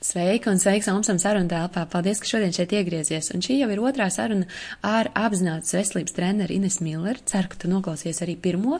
Sveika 0.00 0.48
un 0.48 0.56
sveiks 0.56 0.86
Omsam 0.88 1.18
sarunu 1.20 1.50
telpā. 1.52 1.82
Paldies, 1.92 2.22
ka 2.22 2.28
šodien 2.30 2.54
šeit 2.56 2.70
iegriezies. 2.72 3.26
Un 3.34 3.42
šī 3.44 3.58
jau 3.58 3.66
ir 3.68 3.82
otrā 3.84 4.06
saruna 4.08 4.46
ar 4.80 5.10
apzinātas 5.12 5.74
veselības 5.76 6.16
treneru 6.16 6.56
Ines 6.56 6.78
Milleru. 6.80 7.20
Ceru, 7.28 7.50
ka 7.52 7.60
tu 7.60 7.68
noklausies 7.68 8.22
arī 8.24 8.38
pirmo. 8.40 8.78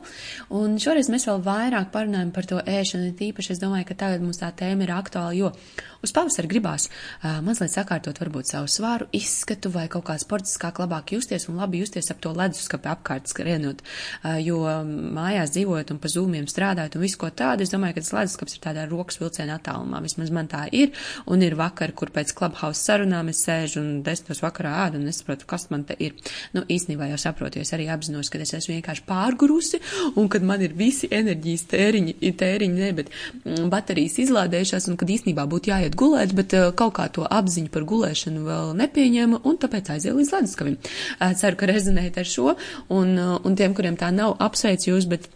Un 0.56 0.78
šoreiz 0.80 1.12
mēs 1.12 1.28
vēl 1.28 1.44
vairāk 1.44 1.92
parunājam 1.92 2.32
par 2.32 2.48
to 2.48 2.62
ēšanu. 2.64 3.12
Tīpaši 3.20 3.52
es 3.52 3.60
domāju, 3.60 3.90
ka 3.90 3.98
tagad 4.06 4.24
mums 4.24 4.40
tā 4.40 4.48
tēma 4.56 4.86
ir 4.86 4.94
aktuāla, 4.96 5.36
jo 5.36 5.52
uz 6.00 6.14
pavasara 6.16 6.48
gribās 6.48 6.86
uh, 6.88 7.42
mazliet 7.44 7.74
sakārtot 7.74 8.16
varbūt 8.22 8.48
savu 8.48 8.70
svāru, 8.72 9.10
izskatu 9.12 9.68
vai 9.74 9.84
kaut 9.92 10.06
kā 10.08 10.16
sportiskāk 10.20 10.80
labāk 10.80 11.12
justies 11.12 11.44
un 11.50 11.60
labi 11.60 11.82
justies 11.82 12.08
ap 12.12 12.22
to 12.24 12.32
leduskapi 12.32 12.88
apkārt 12.88 13.28
skrienot. 13.28 13.84
Uh, 14.22 14.38
jo 14.40 14.62
mājās 14.88 15.52
dzīvojot 15.52 15.92
un 15.92 16.00
pa 16.00 16.12
zūmiem 16.12 16.48
strādājot 16.48 16.96
un 16.96 17.04
visu 17.04 17.20
ko 17.20 17.28
tādu, 17.28 17.66
es 17.66 17.74
domāju, 17.74 17.98
ka 17.98 18.06
tas 18.06 18.14
leduskaps 18.16 18.56
ir 18.56 18.64
tādā 18.64 18.88
rokas 18.88 19.20
vilciena 19.20 19.60
attālumā. 19.60 20.00
Vismaz 20.06 20.32
man 20.32 20.48
tā 20.48 20.64
ir 20.72 20.96
un 21.30 21.42
ir 21.44 21.56
vakar, 21.58 21.92
kur 21.96 22.12
pēc 22.14 22.32
klubhausa 22.36 22.80
sarunām 22.80 23.30
es 23.32 23.42
sēžu 23.46 23.80
un 23.82 23.88
desmitos 24.06 24.42
vakarā 24.44 24.72
ēdu 24.86 25.00
un 25.00 25.06
nesaprotu, 25.08 25.46
kas 25.50 25.68
man 25.72 25.84
te 25.88 25.96
ir. 25.98 26.16
Nu, 26.56 26.64
īstenībā 26.70 27.10
jau 27.12 27.18
saprotu, 27.20 27.60
es 27.62 27.72
arī 27.76 27.88
apzinos, 27.92 28.30
ka 28.30 28.40
es 28.42 28.54
esmu 28.56 28.76
vienkārši 28.76 29.06
pārgurusi 29.08 29.80
un 30.20 30.28
kad 30.32 30.44
man 30.46 30.62
ir 30.64 30.74
visi 30.76 31.10
enerģijas 31.10 31.66
tēriņi, 31.72 32.16
tēriņi 32.40 32.80
ne, 32.80 32.92
bet 33.00 33.10
mm, 33.12 33.68
baterijas 33.72 34.20
izlādējušās 34.24 34.90
un 34.90 35.00
kad 35.00 35.10
īstenībā 35.16 35.46
būtu 35.50 35.72
jāiet 35.72 35.98
gulēt, 35.98 36.34
bet 36.36 36.56
uh, 36.58 36.70
kaut 36.76 36.96
kā 36.98 37.08
to 37.12 37.26
apziņu 37.26 37.72
par 37.74 37.86
gulēšanu 37.88 38.46
vēl 38.46 38.72
nepieņēma 38.80 39.42
un 39.48 39.60
tāpēc 39.60 39.92
aizēju 39.96 40.20
līdz 40.20 40.32
leduskavim. 40.36 40.78
Ceru, 41.40 41.58
ka 41.60 41.68
rezonējat 41.70 42.22
ar 42.22 42.30
šo 42.30 42.54
un, 42.54 43.12
uh, 43.16 43.36
un 43.44 43.58
tiem, 43.58 43.76
kuriem 43.76 43.98
tā 44.00 44.12
nav, 44.14 44.36
apsveicu 44.42 44.94
jūs, 44.94 45.08
bet 45.10 45.28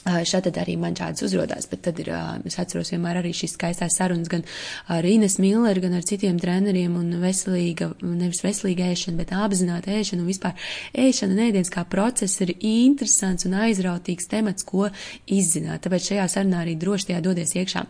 Šādi 0.00 0.48
arī 0.56 0.78
man 0.80 0.94
šādas 0.96 1.26
uzrodās, 1.26 1.66
bet 1.68 1.82
tad 1.84 1.98
ir, 2.00 2.08
es 2.48 2.56
atceros 2.60 2.88
vienmēr 2.94 3.18
arī 3.20 3.34
šīs 3.36 3.52
skaistās 3.58 3.98
sarunas 3.98 4.30
gan 4.32 4.44
ar 4.88 5.04
Ines 5.04 5.36
Milleru, 5.42 5.82
gan 5.84 5.98
ar 5.98 6.06
citiem 6.08 6.38
treneriem 6.40 6.94
un 6.96 7.10
veselīga, 7.20 7.90
nevis 8.00 8.40
veselīga 8.40 8.88
ēšana, 8.94 9.18
bet 9.20 9.34
apzināta 9.36 9.92
ēšana 9.92 10.24
un 10.24 10.30
vispār 10.30 10.70
ēšana 10.96 11.36
nēdienas 11.36 11.72
kā 11.74 11.84
process 11.84 12.40
ir 12.40 12.54
interesants 12.56 13.44
un 13.48 13.58
aizrautīgs 13.60 14.30
temats, 14.30 14.64
ko 14.64 14.88
izzināt. 15.28 15.84
Tāpēc 15.84 16.08
šajā 16.14 16.26
sarunā 16.32 16.64
arī 16.64 16.78
droši 16.80 17.10
tajā 17.10 17.20
dodies 17.28 17.52
iekšā. 17.60 17.84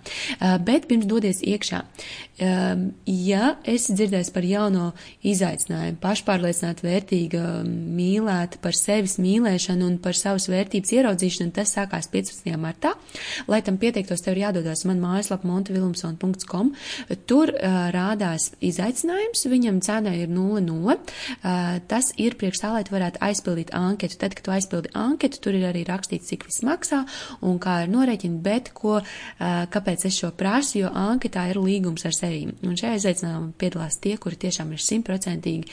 Bet 0.66 0.88
pirms 0.90 1.06
dodies 1.10 1.44
iekšā, 1.46 1.84
ja 2.40 3.54
esi 3.68 3.94
dzirdējis 3.94 4.32
par 4.34 4.46
jauno 4.48 4.90
izaicinājumu, 5.30 6.00
pašpārliecināt 6.02 6.82
vērtīga, 6.84 7.46
mīlēt 7.68 8.58
par 8.64 8.74
sevis 8.76 9.18
mīlēšanu 9.22 9.86
un 9.86 9.98
par 10.02 10.18
savas 10.18 10.48
vērtības 10.50 10.94
ieraudzīšanu, 10.98 11.54
tas 11.54 11.74
sākās 11.76 11.99
sākās 12.00 12.08
15. 12.10 12.56
martā. 12.58 12.94
Lai 13.48 13.60
tam 13.62 13.78
pieteiktos, 13.78 14.22
tev 14.22 14.36
ir 14.36 14.46
jādodas 14.46 14.84
man 14.88 15.00
mājaslapa 15.00 15.46
montevilumson.com. 15.46 16.72
Tur 17.26 17.52
uh, 17.52 17.90
rādās 17.92 18.52
izaicinājums, 18.60 19.46
viņam 19.50 19.80
cena 19.84 20.14
ir 20.16 20.28
0,0. 20.28 20.96
Uh, 21.40 21.80
tas 21.88 22.12
ir 22.16 22.36
priekš 22.40 22.62
tā, 22.62 22.72
lai 22.74 22.84
tu 22.84 22.94
varētu 22.94 23.20
aizpildīt 23.20 23.74
anketu. 23.74 24.18
Tad, 24.20 24.34
kad 24.34 24.46
tu 24.46 24.54
aizpildi 24.54 24.92
anketu, 24.94 25.40
tur 25.40 25.56
ir 25.58 25.68
arī 25.70 25.84
rakstīts, 25.88 26.30
cik 26.30 26.46
viss 26.48 26.64
maksā 26.66 27.04
un 27.42 27.58
kā 27.60 27.82
ir 27.84 27.92
norēķina, 27.92 28.40
bet 28.44 28.72
ko, 28.76 29.00
uh, 29.00 29.64
kāpēc 29.70 30.06
es 30.08 30.20
šo 30.20 30.32
prasu, 30.36 30.80
jo 30.82 30.92
anketā 30.94 31.48
ir 31.50 31.60
līgums 31.60 32.06
ar 32.08 32.16
sevi. 32.16 32.46
Un 32.64 32.76
šajā 32.78 33.00
izaicinājumā 33.00 33.52
piedalās 33.60 34.00
tie, 34.00 34.16
kuri 34.20 34.38
tiešām 34.40 34.72
ir 34.74 34.84
simtprocentīgi 34.84 35.70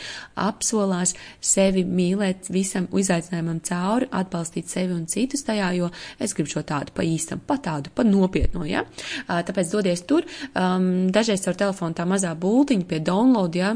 apsolās 0.47 1.13
sevi 1.43 1.83
mīlēt 1.87 2.49
visam 2.53 2.87
izaicinājumam 2.97 3.61
cauri, 3.67 4.09
atbalstīt 4.17 4.71
sevi 4.71 4.95
un 4.95 5.05
citus 5.11 5.45
tajā, 5.47 5.71
jo 5.77 5.89
es 6.19 6.33
gribu 6.37 6.51
šo 6.51 6.63
tādu 6.67 6.93
pa 6.95 7.05
īstam, 7.05 7.41
pa 7.45 7.59
tādu, 7.63 7.91
pa 7.95 8.05
nopietno, 8.07 8.65
ja. 8.67 8.85
Tāpēc 9.27 9.73
dodies 9.73 10.03
tur, 10.09 10.27
um, 10.53 11.07
dažreiz 11.13 11.45
caur 11.45 11.59
telefonu 11.59 11.97
tā 11.97 12.07
mazā 12.09 12.33
būtiņa 12.37 12.89
pie 12.89 13.01
download, 13.05 13.57
ja, 13.59 13.75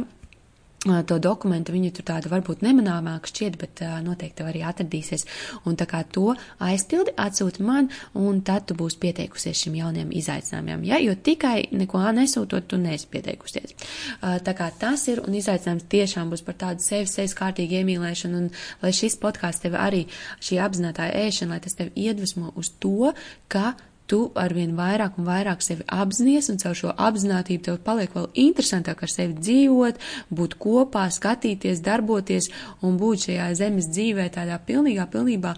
to 0.82 1.18
dokumentu, 1.22 1.76
viņa 1.76 1.92
tur 1.94 2.06
tāda 2.08 2.30
varbūt 2.32 2.64
nemanāmāka 2.66 3.30
šķiet, 3.30 3.58
bet 3.62 3.84
uh, 3.86 4.00
noteikti 4.02 4.46
arī 4.46 4.64
atradīsies. 4.66 5.28
Un 5.70 5.78
tā 5.78 5.86
kā 5.90 6.02
to 6.10 6.34
aizpildi, 6.58 7.14
atsūti 7.22 7.62
man, 7.66 7.92
un 8.18 8.40
tad 8.46 8.66
tu 8.70 8.78
būsi 8.80 8.98
pieteikusies 9.04 9.62
šim 9.62 9.78
jaunajam 9.78 10.10
izaicinājumam. 10.18 10.88
Ja? 10.90 10.98
Jo 11.04 11.14
tikai 11.14 11.68
neko 11.78 12.02
nesūtot, 12.18 12.66
tu 12.72 12.82
neesi 12.82 13.06
pieteikusies. 13.14 13.76
Uh, 13.76 14.40
tā 14.42 14.56
kā 14.58 14.72
tas 14.82 15.06
ir, 15.12 15.22
un 15.22 15.38
izaicinājums 15.38 15.86
tiešām 15.92 16.34
būs 16.34 16.46
par 16.48 16.58
tādu 16.66 16.82
sevi, 16.86 17.06
sevis 17.12 17.38
kārtīgu 17.38 17.82
iemīlēšanu, 17.82 18.42
un 18.42 18.50
lai 18.82 18.94
šis 18.96 19.20
podkāsts 19.22 19.62
tev 19.68 19.78
arī 19.78 20.08
šī 20.42 20.58
apzinātā 20.66 21.12
ēšana, 21.28 21.56
lai 21.60 21.62
tas 21.62 21.78
tev 21.78 21.94
iedvesmo 21.94 22.56
uz 22.58 22.74
to, 22.82 23.14
ka 23.52 23.76
tu 24.10 24.20
arvien 24.36 24.74
vairāk 24.76 25.20
un 25.20 25.28
vairāk 25.28 25.64
sevi 25.64 25.86
apzinājies, 25.88 26.50
un 26.52 26.60
caur 26.62 26.76
šo 26.78 26.96
apziņotību 27.08 27.68
tev 27.68 27.80
paliek 27.86 28.12
vēl 28.16 28.28
interesantāk 28.48 29.06
ar 29.06 29.14
sevi 29.14 29.38
dzīvot, 29.40 30.02
būt 30.34 30.58
kopā, 30.62 31.08
skatīties, 31.14 31.84
darboties 31.86 32.52
un 32.82 33.00
būt 33.02 33.30
šajā 33.30 33.48
zemes 33.62 33.90
dzīvē 33.94 34.28
tādā 34.36 34.60
pilnīgā, 34.68 35.08
pilnībā 35.14 35.56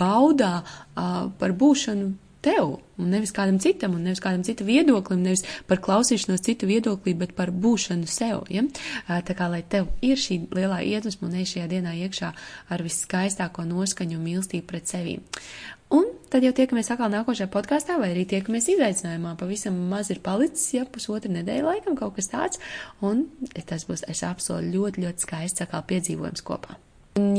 baudā 0.00 0.54
par 0.94 1.56
būšanu 1.60 2.12
tev, 2.40 2.78
un 2.96 3.10
nevis 3.12 3.32
kādam 3.36 3.58
citam, 3.60 3.94
un 3.96 4.04
nevis 4.06 4.22
kādam 4.24 4.42
citam 4.46 4.68
viedoklim, 4.68 5.22
nevis 5.24 5.44
par 5.68 5.80
klausīšanos 5.84 6.44
citu 6.44 6.68
viedoklī, 6.70 7.14
bet 7.18 7.34
par 7.36 7.52
būšanu 7.52 8.08
sev. 8.08 8.46
Ja? 8.52 8.64
Tā 9.08 9.36
kā, 9.36 9.50
lai 9.52 9.60
tev 9.62 9.90
ir 10.04 10.20
šī 10.20 10.40
lielā 10.56 10.80
iedvesma 10.88 11.28
un 11.28 11.36
ej 11.40 11.50
šajā 11.54 11.68
dienā 11.74 11.94
iekšā 12.06 12.32
ar 12.72 12.86
viskaistāko 12.86 13.66
noskaņu 13.68 14.16
un 14.18 14.24
mīlestību 14.24 14.68
pret 14.72 14.88
sevi. 14.88 15.18
Un 15.90 16.06
tad 16.30 16.44
jau 16.46 16.52
tiekamies 16.54 16.92
atkal 16.94 17.10
nākošajā 17.10 17.50
podkāstā, 17.50 17.96
vai 17.98 18.12
arī 18.12 18.26
tiekamies 18.30 18.68
izaicinājumā. 18.76 19.34
Pavisam 19.40 19.78
maz 19.90 20.12
ir 20.14 20.20
palicis, 20.22 20.68
ja 20.76 20.84
pusotra 20.86 21.32
nedēļa 21.34 21.66
laikam 21.66 21.98
kaut 21.98 22.14
kas 22.18 22.30
tāds, 22.30 22.62
un 23.02 23.26
tas 23.66 23.88
būs, 23.88 24.06
es 24.10 24.22
apsolu, 24.26 24.70
ļoti, 24.76 25.06
ļoti 25.06 25.26
skaists 25.26 25.66
atkal 25.66 25.82
piedzīvojums 25.90 26.46
kopā. 26.46 26.78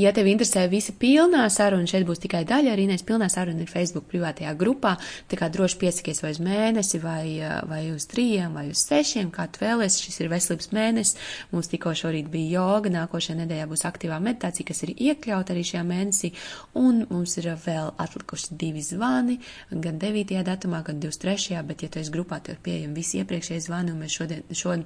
Ja 0.01 0.11
tev 0.13 0.27
interesē 0.29 0.65
visa 0.69 0.93
pilnā 0.97 1.45
saruna, 1.53 1.87
šeit 1.89 2.05
būs 2.07 2.21
tikai 2.23 2.41
daļa, 2.49 2.73
arī 2.73 2.87
nes 2.89 3.03
pilnā 3.07 3.27
saruna 3.31 3.63
ir 3.63 3.69
Facebook 3.71 4.07
privātajā 4.11 4.51
grupā, 4.59 4.95
tā 5.31 5.37
kā 5.39 5.47
droši 5.53 5.77
piesakies 5.81 6.21
vai 6.23 6.31
uz 6.35 6.41
mēnesi, 6.43 6.99
vai, 7.01 7.25
vai 7.69 7.81
uz 7.93 8.05
trījiem, 8.11 8.53
vai 8.57 8.67
uz 8.71 8.83
sešiem, 8.87 9.31
kā 9.33 9.47
tu 9.51 9.63
vēlies, 9.63 9.99
šis 10.03 10.21
ir 10.21 10.31
veselības 10.31 10.71
mēnesis, 10.75 11.17
mums 11.53 11.71
tikko 11.71 11.93
šorīt 11.97 12.29
bija 12.33 12.59
joga, 12.59 12.91
nākošajā 12.97 13.37
nedēļā 13.41 13.69
būs 13.71 13.85
aktīvā 13.89 14.19
meditācija, 14.23 14.67
kas 14.67 14.83
ir 14.85 14.93
iekļauta 14.95 15.55
arī 15.55 15.65
šajā 15.71 15.83
mēnesī, 15.87 16.33
un 16.81 17.05
mums 17.09 17.37
ir 17.41 17.49
vēl 17.65 17.93
atlikuši 18.01 18.59
divi 18.61 18.83
zvani, 18.85 19.39
gan 19.71 19.99
9. 20.01 20.35
datumā, 20.47 20.83
gan 20.87 21.01
23. 21.01 21.61
bet, 21.67 21.85
ja 21.85 21.91
tu 21.91 22.01
esi 22.03 22.13
grupā, 22.13 22.41
tev 22.43 22.57
ir 22.57 22.63
pieejami 22.65 22.97
visi 22.97 23.21
iepriekšējie 23.21 23.65
zvani, 23.67 23.95
un 23.95 24.03
mēs 24.03 24.19
šodien, 24.19 24.45
šodien 24.51 24.85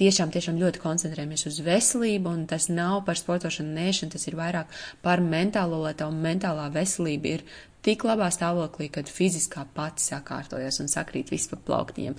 tiešām, 0.00 0.32
tiešām 0.34 0.60
ļoti 0.60 0.82
koncentrējamies 0.82 1.46
uz 1.48 1.60
veselību, 1.64 2.32
un 2.32 2.46
tas 2.50 2.68
nav 2.72 3.02
par 3.06 3.18
sportošanu, 3.18 3.72
nēšanu, 3.76 4.12
tas 4.12 4.25
ir 4.30 4.38
vairāk 4.38 4.72
par 5.02 5.22
mentālo, 5.24 5.82
lai 5.84 5.94
tava 5.98 6.14
mentālā 6.14 6.68
veselība 6.74 7.36
ir 7.36 7.46
tik 7.86 8.04
labā 8.06 8.28
stāvoklī, 8.34 8.88
kad 8.92 9.10
fiziskā 9.10 9.62
pati 9.76 10.02
sakārtojas 10.02 10.80
un 10.82 10.90
sakrīt 10.90 11.30
viss 11.30 11.50
pa 11.50 11.58
plauktiņiem. 11.68 12.16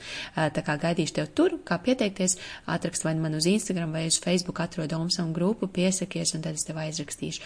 Tā 0.55 0.63
kā 0.65 0.77
gaidīšu 0.81 1.17
tev 1.19 1.29
tur, 1.37 1.57
kā 1.67 1.79
pieteikties, 1.83 2.37
atrakst 2.71 3.03
vai 3.07 3.15
man 3.19 3.35
uz 3.37 3.49
Instagram 3.49 3.95
vai 3.95 4.07
uz 4.11 4.19
Facebook 4.23 4.61
atrod 4.63 4.95
Omsam 4.97 5.33
grupu, 5.35 5.67
piesakies 5.67 6.33
un 6.37 6.45
tad 6.45 6.57
es 6.59 6.65
tev 6.67 6.79
aizrakstīšu. 6.81 7.43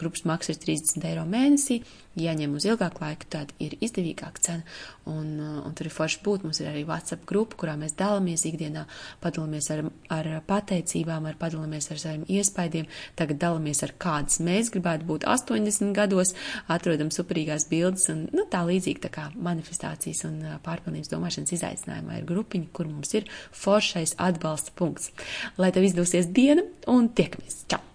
Grupas 0.00 0.24
maksa 0.28 0.54
ir 0.54 0.62
30 0.62 1.08
eiro 1.10 1.26
mēnesī, 1.28 1.82
ieņem 2.20 2.54
uz 2.54 2.66
ilgāku 2.68 3.02
laiku, 3.02 3.28
tad 3.30 3.52
ir 3.62 3.74
izdevīgāka 3.82 4.42
cena. 4.44 4.76
Un, 5.10 5.34
un 5.36 5.74
tur 5.76 5.88
ir 5.88 5.94
forši 5.94 6.22
būt. 6.24 6.46
Mums 6.46 6.60
ir 6.62 6.70
arī 6.70 6.84
WhatsApp 6.88 7.26
grupa, 7.28 7.58
kurā 7.60 7.74
mēs 7.80 7.96
dalāmies 7.98 8.46
ikdienā, 8.48 8.86
padalāmies 9.20 9.68
ar, 9.74 9.82
ar 10.14 10.30
pateicībām, 10.48 11.26
ar 11.28 11.36
padalāmies 11.40 11.90
ar 11.92 12.00
saviem 12.00 12.24
iespaidiem. 12.30 12.88
Tagad 13.18 13.42
dalāmies 13.42 13.82
ar 13.84 13.92
kādas 14.00 14.40
mēs 14.44 14.70
gribētu 14.74 15.08
būt 15.10 15.26
80 15.28 15.92
gados, 15.96 16.32
atrodam 16.72 17.12
superīgās 17.14 17.63
bildes 17.70 18.08
un 18.12 18.26
nu, 18.34 18.46
tā 18.50 18.64
līdzīgi 18.68 19.04
tā 19.06 19.12
kā 19.14 19.28
manifestācijas 19.34 20.24
un 20.28 20.38
pārpilnības 20.66 21.12
domāšanas 21.12 21.56
izaicinājumā 21.58 22.20
ir 22.20 22.28
grupiņa, 22.28 22.70
kur 22.76 22.90
mums 22.90 23.14
ir 23.16 23.30
foršais 23.54 24.16
atbalsta 24.22 24.74
punkts. 24.78 25.12
Lai 25.60 25.72
tev 25.74 25.88
izdosies 25.88 26.30
diena 26.34 26.66
un 26.90 27.10
tiekamies! 27.14 27.64
Čau! 27.70 27.93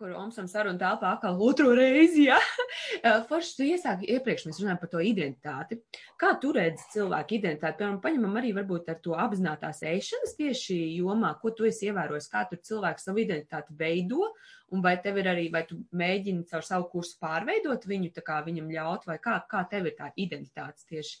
Kur 0.00 0.14
Omsam 0.16 0.46
saruna 0.48 0.80
telpā 0.80 1.10
atkal 1.12 1.36
otro 1.44 1.74
reizi, 1.76 2.24
ja? 2.30 2.38
Forši 3.28 3.52
tu 3.58 3.66
iesāki 3.68 4.08
iepriekš, 4.14 4.46
mēs 4.48 4.60
runājam 4.62 4.80
par 4.80 4.90
to 4.94 5.02
identitāti. 5.04 5.76
Kā 6.20 6.30
tu 6.40 6.54
redzi 6.56 6.86
cilvēku 6.94 7.36
identitāti? 7.36 7.76
Piemēram, 7.82 7.98
paņemam 8.06 8.38
arī 8.40 8.54
varbūt 8.56 8.88
ar 8.94 8.98
to 9.04 9.18
apzinātās 9.20 9.82
ēšanas 9.90 10.32
tieši 10.40 10.78
jomā, 11.02 11.34
ko 11.42 11.52
tu 11.56 11.68
esi 11.68 11.90
ievērojis, 11.90 12.30
kā 12.32 12.46
tur 12.48 12.62
cilvēks 12.70 13.08
savu 13.10 13.20
identitāti 13.26 13.76
veido, 13.76 14.32
un 14.72 14.84
vai 14.86 14.96
tev 15.04 15.20
ir 15.20 15.30
arī, 15.34 15.46
vai 15.52 15.66
tu 15.68 15.82
mēģini 15.92 16.48
caur 16.48 16.64
savu 16.64 16.88
kursu 16.94 17.20
pārveidot 17.20 17.84
viņu, 17.90 18.14
tā 18.16 18.24
kā 18.24 18.40
viņam 18.48 18.72
ļaut, 18.72 19.08
vai 19.10 19.20
kā, 19.20 19.36
kā 19.52 19.66
tev 19.68 19.92
ir 19.92 19.98
tā 20.00 20.14
identitātes 20.16 20.88
tieši 20.88 21.20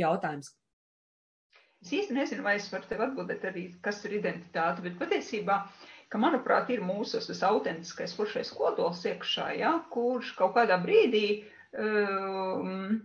jautājums? 0.00 0.54
Es 1.84 1.92
īsti 1.92 2.16
nezinu, 2.16 2.40
vai 2.46 2.54
es 2.56 2.70
varu 2.72 2.88
tev 2.88 3.02
atbildēt 3.04 3.42
arī, 3.44 3.66
kas 3.84 3.98
ir 4.08 4.14
identitāte, 4.16 4.80
bet 4.86 4.94
patiesībā 4.96 5.58
uh, 5.60 5.82
ka, 6.08 6.20
manuprāt, 6.20 6.70
ir 6.70 6.84
mūsu 6.84 7.20
tas 7.26 7.42
autentiskais 7.46 8.14
foršais 8.16 8.52
kodols 8.54 9.04
iekšā, 9.08 9.50
ja, 9.58 9.74
kurš 9.94 10.34
kaut 10.38 10.54
kādā 10.56 10.78
brīdī 10.82 11.26
um, 11.78 13.00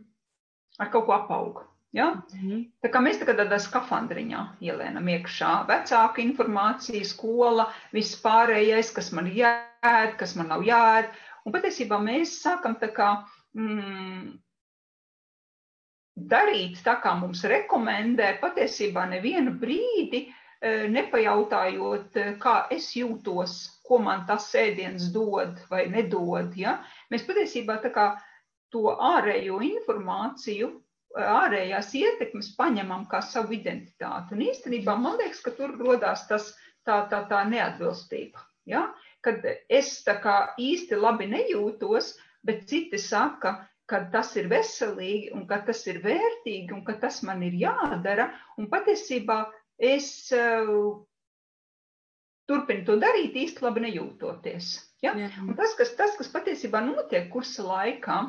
ar 0.80 0.92
kaut 0.94 1.07
ko 1.07 1.18
apauga. 1.18 1.66
Ja? 1.92 2.10
Mm 2.34 2.40
-hmm. 2.40 2.66
Tā 2.84 2.90
kā 2.94 3.01
mēs 3.01 3.19
tagad 3.19 3.40
tādā 3.40 3.57
skafandriņā 3.60 4.42
ielēnam 4.62 5.07
iekšā 5.10 5.54
vecāka 5.68 6.22
informācija, 6.22 7.06
skola, 7.06 7.74
viss 7.92 8.22
pārējais, 8.22 8.94
kas 8.94 9.12
man 9.12 9.25
jāēd, 9.25 10.18
kas 10.18 10.36
man 10.36 10.48
nav 10.48 10.62
jāēd. 10.62 11.10
Un 11.46 11.54
patiesībā 11.54 11.98
mēs 11.98 12.42
sākam 12.44 12.75
tā 12.80 12.94
kā 12.94 13.25
mm, 13.54 14.40
darīt 16.16 16.84
tā, 16.84 17.00
kā 17.01 17.16
mums 17.19 17.44
rekomendē, 17.44 18.40
patiesībā 18.42 19.06
nevienu 19.10 19.51
brīdi 19.51 20.28
nepajautājot, 20.62 22.18
e, 22.20 22.26
kā 22.42 22.56
es 22.76 22.92
jūtos, 22.98 23.56
ko 23.88 24.00
man 24.04 24.26
tas 24.28 24.50
ēdiens 24.56 25.10
dod 25.14 25.60
vai 25.70 25.86
nedod. 25.88 26.52
Ja? 26.58 26.80
Mēs 27.12 27.24
patiesībā 27.28 27.80
kā 27.94 28.12
to 28.70 28.92
ārējo 28.94 29.62
informāciju 29.66 30.74
ārējās 31.18 31.94
ietekmes 31.98 32.52
paņemam 32.58 33.08
kā 33.10 33.22
savu 33.26 33.56
identitāti. 33.58 34.36
Un 34.36 34.44
īstenībā 34.46 34.96
man 35.00 35.18
liekas, 35.18 35.42
ka 35.42 35.56
tur 35.58 35.74
rodās 35.80 36.28
tas 36.30 36.52
tā, 36.86 37.08
tā, 37.10 37.24
tā 37.32 37.44
neatbilstība. 37.50 38.44
Ja? 38.70 38.90
Kad 39.26 39.44
es 39.70 40.04
tā 40.06 40.20
kā 40.22 40.54
īsti 40.60 41.00
labi 41.00 41.28
nejūtos, 41.32 42.14
bet 42.46 42.68
citi 42.70 43.00
saka, 43.02 43.66
ka 43.90 44.04
tas 44.14 44.36
ir 44.38 44.48
veselīgi 44.52 45.32
un 45.34 45.48
ka 45.50 45.64
tas 45.66 45.82
ir 45.90 45.98
vērtīgi 46.04 46.76
un 46.76 46.84
ka 46.86 46.94
tas 47.02 47.24
man 47.26 47.42
ir 47.44 47.58
jādara. 47.58 48.30
Un 48.62 48.70
patiesībā 48.70 49.40
es 49.80 50.10
uh, 50.36 51.00
turpinu 52.50 52.86
to 52.86 53.00
darīt 53.02 53.38
īsti 53.40 53.66
labi 53.66 53.86
nejūtoties. 53.88 54.76
Ja? 55.06 55.16
Un 55.16 55.56
tas, 55.56 55.74
kas, 55.80 55.96
tas, 55.96 56.18
kas 56.20 56.31
patiesībā 56.34 56.84
notiek 56.84 57.30
kursa 57.31 57.64
laikā, 57.68 58.22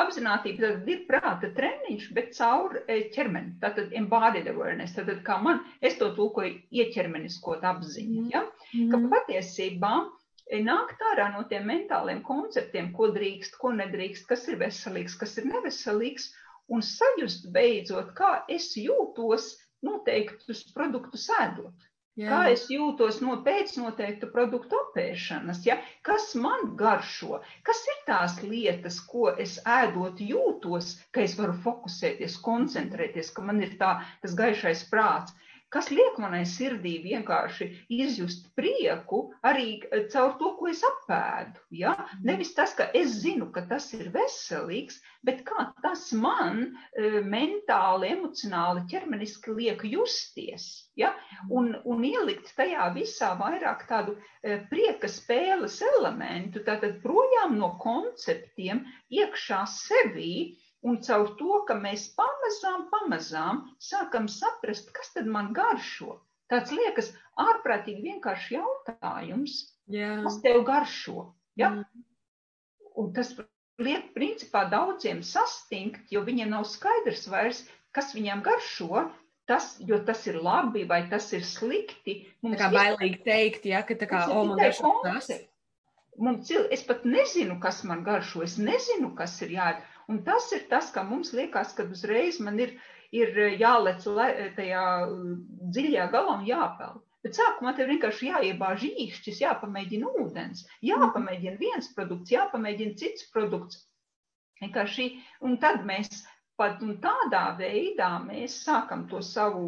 Apzinātība 0.00 0.62
tad 0.62 0.86
ir 0.88 1.00
prāta 1.08 1.48
treniņš, 1.56 2.04
bet 2.18 2.30
caur 2.36 2.76
e, 2.78 2.94
ķermeni. 3.16 3.50
Tātad 3.64 3.90
embodied 4.00 4.46
awareness, 4.52 4.94
tātad 4.96 5.18
kā 5.26 5.36
man, 5.44 5.60
es 5.84 5.98
to 6.00 6.08
tulkoju 6.16 6.54
ieķermeniskot 6.82 7.66
apziņu, 7.72 8.22
ja? 8.32 8.42
Mm. 8.70 8.88
ka 8.94 9.00
patiesībā 9.12 9.92
e, 10.00 10.62
nākt 10.64 11.04
ārā 11.10 11.28
no 11.34 11.44
tiem 11.52 11.68
mentāliem 11.68 12.22
konceptiem, 12.30 12.88
ko 12.96 13.10
drīkst, 13.18 13.60
ko 13.60 13.74
nedrīkst, 13.82 14.24
kas 14.30 14.48
ir 14.48 14.56
veselīgs, 14.64 15.18
kas 15.20 15.36
ir 15.42 15.50
neveselīgs, 15.52 16.30
un 16.72 16.84
sajust 16.94 17.52
beidzot, 17.52 18.14
kā 18.16 18.32
es 18.56 18.70
jūtos 18.80 19.50
noteiktus 19.86 20.64
produktus 20.74 21.28
ēdot. 21.40 21.88
Jā. 22.18 22.28
Kā 22.32 22.38
es 22.50 22.64
jūtos 22.66 23.20
no 23.22 23.36
pēcnoteiktu 23.46 24.26
produktu 24.32 24.78
apēšanas, 24.80 25.60
ja? 25.68 25.76
kas 26.02 26.32
man 26.34 26.72
garšo, 26.80 27.38
kas 27.68 27.84
ir 27.92 28.00
tās 28.08 28.40
lietas, 28.42 28.98
ko 29.12 29.28
es 29.44 29.60
ēdot 29.62 30.18
jūtos, 30.18 30.96
ka 31.14 31.22
es 31.22 31.36
varu 31.38 31.54
fokusēties, 31.66 32.40
koncentrēties, 32.42 33.30
ka 33.36 33.44
man 33.46 33.62
ir 33.62 33.76
tā, 33.78 33.92
tas 34.24 34.34
gaišais 34.40 34.82
prāts 34.90 35.36
kas 35.74 35.90
liek 35.92 36.16
manai 36.22 36.44
sirdī 36.48 36.94
vienkārši 37.04 37.66
izjust 37.92 38.46
prieku 38.58 39.20
arī 39.48 39.66
eh, 39.90 40.06
caur 40.12 40.34
to, 40.40 40.52
ko 40.58 40.68
es 40.70 40.80
apēdu. 40.86 41.60
Ja? 41.82 41.92
Mhm. 41.94 42.24
Nevis 42.30 42.54
tas, 42.56 42.74
ka 42.78 42.88
es 42.96 43.18
zinu, 43.22 43.50
ka 43.52 43.66
tas 43.70 43.90
ir 43.96 44.08
veselīgs, 44.14 45.00
bet 45.28 45.42
kā 45.48 45.68
tas 45.84 46.06
man 46.16 46.62
uh, 46.64 47.18
mentāli, 47.26 48.12
emocionāli, 48.14 48.86
ķermeniski 48.90 49.56
liek 49.58 49.84
justies. 49.88 50.68
Ja? 50.96 51.12
Mhm. 51.12 51.52
Un, 51.60 51.70
un 51.84 52.06
ielikt 52.08 52.54
tajā 52.56 52.88
visā 52.96 53.34
vairāk 53.40 53.84
tādu 53.90 54.16
uh, 54.16 54.56
prieka 54.72 55.10
spēles 55.12 55.80
elementu, 55.94 56.64
tātad 56.64 57.00
projām 57.04 57.58
no 57.60 57.74
konceptiem 57.82 58.86
iekšā 59.12 59.64
sevī, 59.74 60.32
Un 60.86 61.00
caur 61.02 61.32
to, 61.38 61.62
ka 61.66 61.74
mēs 61.74 62.06
pamazām, 62.18 62.86
pamazām 62.92 63.64
sākam 63.82 64.28
saprast, 64.30 64.92
kas 64.94 65.10
tad 65.16 65.26
man 65.26 65.50
garšo. 65.56 66.20
Tāds 66.48 66.70
liekas 66.72 67.10
ārprātīgi 67.38 68.04
vienkārši 68.06 68.54
jautājums, 68.56 69.56
Jā. 69.90 70.14
kas 70.24 70.38
tev 70.44 70.62
garšo. 70.68 71.32
Ja? 71.58 71.72
Mm. 71.74 72.04
Un 72.98 73.10
tas 73.14 73.34
liek 73.82 74.12
principā 74.14 74.64
daudziem 74.70 75.20
sastingt, 75.26 76.00
jo 76.14 76.22
viņiem 76.26 76.54
nav 76.54 76.64
skaidrs 76.70 77.26
vairs, 77.30 77.64
kas 77.94 78.14
viņiem 78.14 78.42
garšo, 78.46 79.08
tas, 79.50 79.74
jo 79.82 79.98
tas 80.06 80.24
ir 80.30 80.40
labi 80.44 80.86
vai 80.88 81.02
tas 81.10 81.28
ir 81.34 81.44
slikti. 81.46 82.20
Mums 82.44 82.58
tā 82.58 82.68
kā 82.68 82.72
bailīgi 82.74 83.22
teikt, 83.26 83.68
ja, 83.70 83.82
ka 83.86 83.98
tā 83.98 84.08
kā, 84.10 84.24
o, 84.32 84.46
man 84.50 84.62
garšo 84.62 84.94
tas. 85.04 85.30
Mums, 86.18 86.50
es 86.74 86.82
pat 86.86 87.04
nezinu, 87.06 87.60
kas 87.62 87.84
man 87.86 88.02
garšo, 88.06 88.42
es 88.46 88.58
nezinu, 88.58 89.12
kas 89.18 89.36
ir 89.46 89.54
jādara. 89.58 89.97
Un 90.08 90.22
tas 90.24 90.46
ir 90.56 90.64
tas, 90.70 90.88
ka 90.94 91.04
mums 91.04 91.34
liekas, 91.36 91.74
ka 91.76 91.84
uzreiz 91.92 92.38
man 92.44 92.56
ir, 92.64 92.70
ir 93.12 93.34
jālec 93.60 94.06
tajā 94.56 94.86
uh, 95.04 95.34
dziļajā 95.74 96.06
galā 96.14 96.38
un 96.38 96.46
jāpeld. 96.48 97.04
Bet 97.26 97.36
sākumā 97.36 97.74
tev 97.76 97.90
vienkārši 97.92 98.30
jāiebāž 98.30 98.86
īšķis, 98.88 99.42
jāpamēģina 99.42 100.14
ūdens, 100.22 100.64
jāpamēģina 100.86 101.60
viens 101.60 101.90
produkts, 101.96 102.32
jāpamēģina 102.32 102.96
cits 103.00 103.26
produkts. 103.34 103.82
Vienkārši, 104.62 105.08
un 105.46 105.58
tad 105.62 105.84
mēs 105.86 106.22
pat 106.58 106.80
tādā 107.02 107.42
veidā 107.58 108.08
mēs 108.24 108.56
sākam 108.64 109.04
to 109.10 109.20
savu 109.22 109.66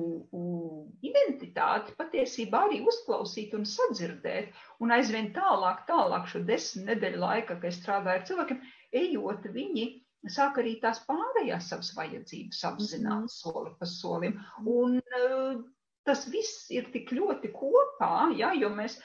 identitāti 1.07 1.95
patiesībā 1.99 2.65
arī 2.67 2.81
uzklausīt 2.93 3.55
un 3.59 3.67
sadzirdēt. 3.73 4.51
Un 4.83 4.95
aizvien 4.97 5.31
tālāk, 5.37 5.85
tālāk 5.91 6.27
šo 6.33 6.43
desmit 6.49 6.89
nedēļu 6.95 7.23
laika, 7.23 7.55
kad 7.55 7.69
es 7.71 7.79
strādāju 7.83 8.23
ar 8.23 8.27
cilvēkiem, 8.31 8.63
ejot, 9.05 9.47
viņi 9.55 9.87
sāk 10.29 10.61
arī 10.61 10.77
tās 10.83 11.01
pārējās 11.07 11.71
savas 11.73 11.93
vajadzības 11.97 12.65
apzināt 12.73 13.25
mm. 13.25 13.33
soli 13.33 13.73
pa 13.79 13.89
solim. 13.89 14.37
Un 14.69 14.99
uh, 15.01 15.63
tas 16.05 16.27
viss 16.33 16.69
ir 16.75 16.91
tik 16.93 17.13
ļoti 17.17 17.53
kopā, 17.57 18.31
ja, 18.37 18.53
jo 18.57 18.69
mēs, 18.75 18.99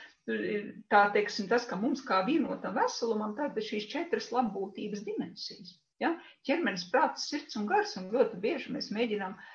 tā 0.92 1.02
teiksim, 1.16 1.48
tas, 1.52 1.68
ka 1.70 1.80
mums 1.80 2.04
kā 2.06 2.24
vienotam 2.28 2.76
veselumam, 2.76 3.36
tad 3.38 3.58
ir 3.58 3.68
šīs 3.68 3.90
četras 3.92 4.32
labbūtības 4.36 5.04
dimensijas. 5.08 5.76
Ja? 6.04 6.16
Ķermenis, 6.48 6.90
prāts, 6.92 7.30
sirds 7.30 7.56
un 7.60 7.70
gars, 7.70 7.96
un 8.00 8.10
ļoti 8.12 8.42
bieži 8.44 8.74
mēs 8.76 8.92
mēģinām 8.96 9.38
uh, 9.38 9.54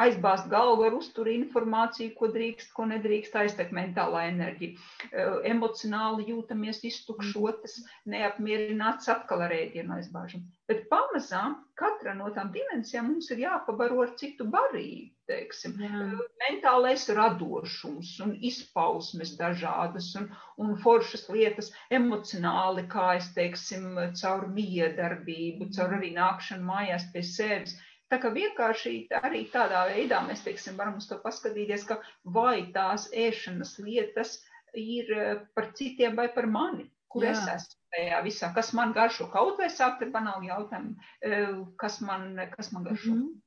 aizbāzt 0.00 0.48
galvu 0.48 0.86
ar 0.86 0.94
uzturu 0.96 1.32
informāciju, 1.34 2.14
ko 2.16 2.28
drīkst, 2.32 2.72
ko 2.76 2.86
nedrīkst, 2.88 3.34
aiztek 3.36 3.72
mentālā 3.76 4.24
enerģija. 4.30 4.78
Eh, 5.10 5.34
emocionāli 5.52 6.28
jūtamies 6.30 6.80
iztukšotas, 6.88 7.80
neapmierināts 8.08 9.10
atkal 9.12 9.44
ar 9.44 9.52
ēdienu 9.52 9.98
aizbāžam. 9.98 10.46
Bet 10.68 10.88
pamazām 10.90 11.58
katra 11.80 12.14
no 12.16 12.28
tām 12.36 12.50
dimensijām 12.52 13.06
mums 13.12 13.30
ir 13.32 13.44
jāpabaro 13.44 14.02
ar 14.04 14.16
citu 14.20 14.48
barību. 14.52 15.12
Teiksim, 15.28 15.74
Jā. 15.76 15.88
Eh, 16.06 16.22
mentālais 16.46 17.04
radošums 17.12 18.14
un 18.24 18.32
izpausmes 18.40 19.34
dažādas 19.36 20.14
un, 20.16 20.30
un 20.56 20.72
foršas 20.80 21.26
lietas 21.28 21.68
emocionāli, 21.92 22.86
kā 22.88 23.18
es 23.18 23.28
teiksim, 23.36 23.90
caur 24.16 24.48
miedarbību, 24.56 25.68
caur 25.76 25.98
arī 25.98 26.14
nākšanu 26.16 26.64
mājās 26.72 27.04
pie 27.12 27.26
sevis 27.34 27.76
Tā 28.08 28.18
kā 28.22 28.30
vienkārši 28.32 28.92
arī 29.20 29.42
tādā 29.52 29.82
veidā 29.90 30.22
mēs, 30.24 30.40
teiksim, 30.44 30.78
varam 30.80 30.96
uz 31.00 31.08
to 31.10 31.18
paskatīties, 31.20 31.84
ka 31.88 31.98
vai 32.24 32.70
tās 32.72 33.08
ēšanas 33.12 33.74
lietas 33.84 34.38
ir 34.74 35.12
eh, 35.12 35.34
par 35.54 35.72
citiem 35.76 36.16
vai 36.16 36.28
par 36.32 36.48
mani, 36.48 36.88
kur 37.12 37.26
Jā. 37.26 37.34
es 37.34 37.44
esmu 37.56 37.76
tajā 37.96 38.22
visā, 38.24 38.50
kas 38.56 38.72
man 38.76 38.94
garšo, 38.96 39.28
kaut 39.32 39.60
vai 39.60 39.68
sākt 39.72 40.04
ar 40.04 40.12
banālu 40.14 40.48
jautājumu, 40.48 40.96
eh, 41.20 41.52
kas 41.76 42.00
man, 42.04 42.32
kas 42.56 42.72
man 42.72 42.88
garšo. 42.88 43.12
Mm 43.12 43.22
-hmm. 43.22 43.44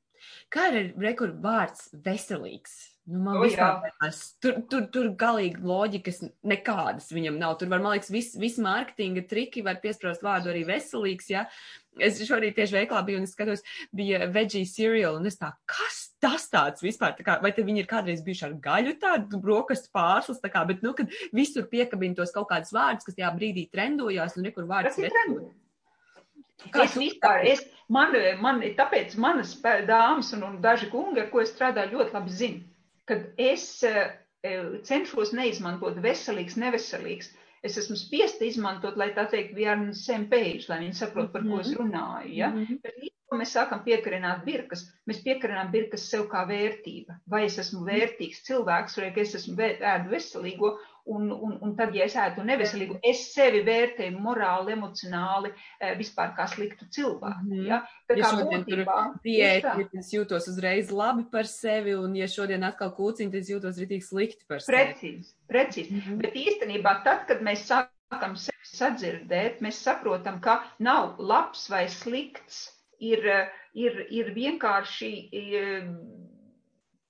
Kā 0.53 0.67
ir 0.69 0.93
rekords 0.97 1.41
vārds 1.41 1.89
veselīgs? 2.05 2.90
Nu, 3.11 3.19
man 3.25 3.41
o, 3.41 3.43
vispār, 3.43 3.81
tur, 4.39 4.59
tur, 4.71 4.85
tur 4.93 5.07
galīgi 5.19 5.59
loģikas 5.67 6.21
nekādas 6.47 7.09
viņam 7.11 7.39
nav. 7.41 7.57
Tur 7.59 7.67
var, 7.71 7.81
man 7.83 7.97
liekas, 7.97 8.11
viss 8.13 8.37
vis 8.39 8.55
mārketinga 8.61 9.25
triki 9.27 9.63
var 9.65 9.81
piesprost 9.83 10.23
vārdu 10.23 10.51
arī 10.53 10.61
veselīgs, 10.69 11.27
ja. 11.33 11.43
Es 11.99 12.21
šorīt 12.23 12.55
tieši 12.55 12.77
veiklā 12.77 13.01
biju 13.03 13.19
un 13.19 13.27
es 13.27 13.33
skatos, 13.35 13.65
bija 13.91 14.29
veggie 14.31 14.63
cereal, 14.69 15.17
un 15.19 15.27
es 15.27 15.35
tā, 15.41 15.49
kas 15.67 15.99
tas 16.23 16.47
tāds 16.53 16.85
vispār, 16.85 17.17
tā 17.17 17.27
kā, 17.27 17.35
vai 17.43 17.51
te 17.51 17.65
viņi 17.67 17.83
ir 17.83 17.91
kādreiz 17.91 18.23
bijuši 18.23 18.47
ar 18.47 18.55
gaļu 18.63 18.95
tādu 19.01 19.41
brokastu 19.43 19.91
pārslas, 19.91 20.39
tā 20.39 20.53
kā, 20.53 20.63
bet, 20.69 20.79
nu, 20.85 20.95
kad 20.95 21.11
visur 21.35 21.67
piekabina 21.67 22.15
tos 22.21 22.31
kaut 22.31 22.47
kādus 22.53 22.71
vārdus, 22.71 23.09
kas 23.09 23.19
tajā 23.19 23.35
brīdī 23.35 23.67
trendojās, 23.75 24.39
un 24.39 24.47
nekur 24.47 24.71
vārds 24.71 25.01
veselīgs. 25.01 25.51
Kā 26.71 26.85
es 26.85 26.95
vispār, 26.95 27.43
es, 27.49 27.67
man, 27.91 28.15
man, 28.39 28.63
tāpēc 28.77 29.19
manas 29.19 29.57
dāmas 29.59 30.31
un, 30.37 30.45
un 30.47 30.59
daži 30.63 30.87
kungi, 30.93 31.25
ar 31.25 31.33
ko 31.33 31.41
es 31.43 31.51
strādāju, 31.51 31.97
ļoti 31.97 32.15
labi 32.15 32.39
zina 32.39 32.70
kad 33.09 33.27
es 33.41 33.65
eh, 33.87 34.17
cenšos 34.87 35.33
neizmantot 35.37 35.97
veselīgs, 36.03 36.57
neveselīgs. 36.61 37.31
Es 37.61 37.77
esmu 37.77 37.95
spiesta 37.99 38.45
izmantot, 38.47 38.95
lai 38.97 39.11
tā 39.13 39.27
teikt, 39.29 39.53
we 39.57 39.67
are 39.69 39.77
on 39.77 39.91
the 39.91 39.97
same 39.97 40.25
page, 40.29 40.65
lai 40.69 40.79
viņi 40.81 40.97
saprot, 40.97 41.29
par 41.33 41.43
ko 41.45 41.59
es 41.61 41.69
mhm. 41.69 41.81
runāju. 41.81 42.31
Ja? 42.37 42.49
Mm 42.49 42.65
-hmm. 42.65 42.79
Bet 42.81 43.11
mēs 43.41 43.53
sākam 43.55 43.83
piekarināt 43.85 44.41
birkas, 44.45 44.87
mēs 45.07 45.21
piekarinām 45.25 45.71
birkas 45.71 46.07
sev 46.09 46.25
kā 46.31 46.41
vērtība. 46.49 47.19
Vai 47.29 47.45
es 47.45 47.57
esmu 47.61 47.85
vērtīgs 47.85 48.41
cilvēks, 48.47 48.97
vai 48.97 49.11
es 49.23 49.35
esmu 49.35 49.55
ēdu 49.67 50.09
veselīgo, 50.09 50.77
Un, 51.05 51.31
un, 51.31 51.57
un 51.65 51.75
tad, 51.75 51.95
ja 51.97 52.05
es 52.05 52.15
ēdu 52.19 52.43
neveselīgu, 52.45 52.99
es 53.03 53.23
sevi 53.33 53.63
vērtēju 53.65 54.19
morāli, 54.21 54.75
emocionāli, 54.75 55.49
eh, 55.79 55.95
vispār 55.97 56.35
kā 56.37 56.45
sliktu 56.47 56.85
cilvēku. 56.93 57.41
Mm 57.43 57.51
-hmm. 57.51 57.67
ja? 57.67 57.79
Tā 58.07 58.17
ja 58.17 58.25
kā 58.25 58.45
būtībā, 58.51 58.97
diēta, 59.23 59.75
ja 59.79 59.87
es 59.99 60.11
jūtos 60.13 60.47
uzreiz 60.51 60.91
labi 60.91 61.25
par 61.31 61.47
sevi, 61.47 61.95
un 61.95 62.15
ja 62.15 62.27
šodien 62.27 62.63
atkal 62.63 62.93
kūciņi, 62.97 63.31
tad 63.31 63.39
es 63.41 63.49
jūtos 63.49 63.79
ritīgi 63.81 64.05
slikti 64.05 64.45
par 64.47 64.61
sevi. 64.61 64.77
Precīzi, 64.77 65.33
precīzi. 65.47 65.91
Mm 65.91 66.01
-hmm. 66.01 66.21
Bet 66.21 66.35
īstenībā 66.35 67.03
tad, 67.03 67.25
kad 67.27 67.41
mēs 67.41 67.65
sākam 67.71 68.35
sevi 68.35 68.57
sadzirdēt, 68.63 69.61
mēs 69.61 69.81
saprotam, 69.81 70.39
ka 70.39 70.63
nav 70.79 71.15
labs 71.19 71.69
vai 71.69 71.87
slikts, 71.89 72.69
ir, 72.99 73.25
ir, 73.73 74.05
ir 74.09 74.33
vienkārši 74.35 75.11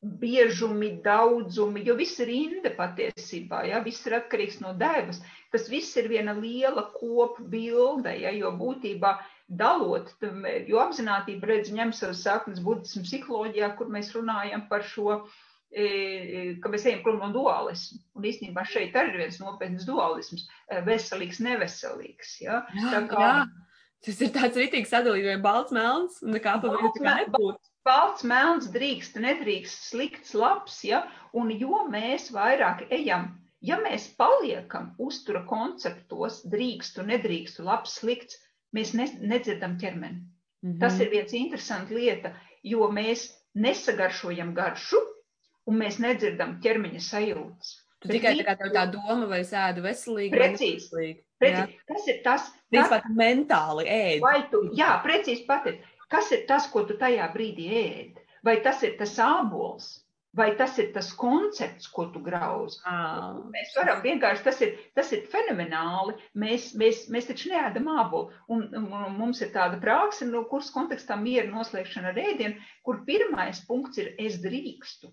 biežumi, 0.02 0.96
daudzumi, 1.04 1.84
jo 1.86 1.94
viss 1.98 2.18
ir 2.24 2.32
inde 2.34 2.72
patiesībā, 2.74 3.62
ja, 3.70 3.82
viss 3.86 4.08
ir 4.10 4.18
atkarīgs 4.18 4.58
no 4.64 4.74
devas. 4.78 5.22
Tas 5.54 5.68
viss 5.70 5.94
ir 6.00 6.10
viena 6.10 6.34
liela 6.34 6.88
kopa 6.96 7.44
bilde, 7.52 8.16
ja, 8.24 8.32
jo 8.34 8.50
būtībā 8.58 9.14
dalot, 9.62 10.10
jo 10.66 10.82
apzinātība 10.82 11.52
redz 11.52 11.70
ņem 11.76 11.94
savas 11.94 12.24
saknes 12.26 12.64
budismu 12.66 13.04
psiholoģijā, 13.06 13.74
kur 13.78 13.92
mēs 13.94 14.14
runājam 14.16 14.66
par 14.72 14.86
šo, 14.88 15.20
e, 15.70 16.56
ka 16.64 16.72
mēs 16.72 16.88
ejam 16.88 17.04
prom 17.06 17.20
no 17.22 17.30
dualismu. 17.36 18.00
Un 18.18 18.30
īstenībā 18.32 18.66
šeit 18.66 18.98
arī 18.98 19.14
ir 19.14 19.26
viens 19.26 19.42
nopietns 19.44 19.86
dualisms, 19.86 20.48
e, 20.66 20.82
veselīgs, 20.88 21.44
neveselīgs. 21.46 22.40
Ja. 22.48 22.64
Tā 22.80 23.04
kā, 23.12 23.28
jā. 23.28 23.44
Tas 24.02 24.24
ir 24.26 24.32
tāds 24.34 24.58
rītīgs 24.58 24.90
sadalījums, 24.90 25.44
balts, 25.44 25.76
melns, 25.76 26.24
un 26.26 26.34
nekā 26.34 26.56
pa 26.64 26.74
vidu 26.74 26.96
kā 26.98 27.20
nebūtu 27.20 27.71
balts, 27.88 28.24
melns, 28.28 28.70
drīkst, 28.74 29.18
nedrīkst, 29.22 29.88
slikts, 29.92 30.34
labs, 30.38 30.82
ja, 30.88 31.04
un 31.34 31.52
jo 31.54 31.86
mēs 31.92 32.30
vairāk 32.36 32.86
ejam, 32.94 33.32
ja 33.62 33.80
mēs 33.82 34.10
paliekam 34.18 34.92
uztura 35.02 35.44
konceptos, 35.50 36.42
drīkstu, 36.52 37.06
nedrīkstu, 37.08 37.66
labs, 37.68 37.98
slikts, 38.02 38.40
mēs 38.76 38.94
ne, 38.98 39.08
nedzirdam 39.22 39.78
ķermeni. 39.82 40.22
Mm 40.62 40.72
-hmm. 40.72 40.80
Tas 40.80 41.00
ir 41.00 41.10
viens 41.10 41.34
interesants 41.34 41.92
lieta, 41.92 42.36
jo 42.64 42.90
mēs 42.92 43.32
nesagaršojam 43.54 44.54
garšu, 44.54 45.00
un 45.66 45.78
mēs 45.82 46.00
nedzirdam 46.00 46.60
ķermeņa 46.62 47.02
sajūtas. 47.06 47.78
Tu 48.02 48.10
Bet 48.10 48.18
tikai 48.18 48.34
tā 48.42 48.56
kā 48.58 48.70
tā 48.74 48.86
doma, 48.90 49.28
vai 49.30 49.44
es 49.44 49.52
ēdu 49.54 49.84
veselīgi, 49.86 50.34
precīzi. 50.34 51.10
Precīzi. 51.42 51.78
Tas 51.88 52.08
ir 52.08 52.22
tas. 52.26 52.48
Tas 52.74 52.90
pat 52.90 53.04
mentāli 53.14 53.86
ēd. 53.86 54.22
Vai 54.24 54.40
tu, 54.50 54.64
jā, 54.78 54.96
precīzi 55.04 55.46
pateikt. 55.46 55.86
Kas 56.12 56.32
ir 56.36 56.46
tas, 56.48 56.68
ko 56.72 56.84
tu 56.88 56.98
tajā 57.00 57.28
brīdī 57.34 57.68
ēd? 57.82 58.22
Vai 58.44 58.58
tas 58.66 58.82
ir 58.84 58.98
tas 59.00 59.14
ābols, 59.22 59.86
vai 60.38 60.50
tas 60.60 60.78
ir 60.82 60.90
tas 60.96 61.12
koncepts, 61.16 61.88
ko 61.94 62.08
tu 62.14 62.22
grauž? 62.26 62.78
Ah. 62.90 63.38
Mēs 63.54 63.76
varam 63.78 64.02
vienkārši, 64.04 64.44
tas 64.48 64.62
ir, 64.66 64.74
tas 64.98 65.12
ir 65.16 65.28
fenomenāli. 65.32 66.18
Mēs, 66.44 66.72
mēs, 66.82 67.06
mēs 67.14 67.30
taču 67.30 67.52
neēdam 67.54 67.88
ābolu. 67.94 68.32
Un, 68.52 68.66
un 68.80 69.16
mums 69.20 69.44
ir 69.46 69.54
tāda 69.56 69.80
praksa, 69.84 70.28
no 70.28 70.44
kuras 70.52 70.72
kontekstā 70.74 71.20
miera 71.22 71.48
noslēgšana 71.52 72.12
ar 72.12 72.22
ēdienu, 72.26 72.60
kur 72.88 73.04
pirmais 73.08 73.64
punkts 73.70 74.02
ir 74.02 74.14
es 74.20 74.40
drīkstu, 74.44 75.12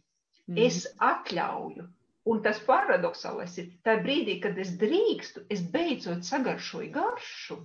mm. 0.49 0.61
es 0.67 0.85
atļauju. 0.99 1.87
Un 2.29 2.43
tas 2.45 2.59
paradoxālais 2.61 3.55
ir, 3.63 3.71
tajā 3.87 4.03
brīdī, 4.05 4.35
kad 4.43 4.59
es 4.61 4.75
drīkstu, 4.81 5.47
es 5.53 5.63
beidzot 5.75 6.27
sagaršoju 6.29 6.91
garšu. 6.93 7.63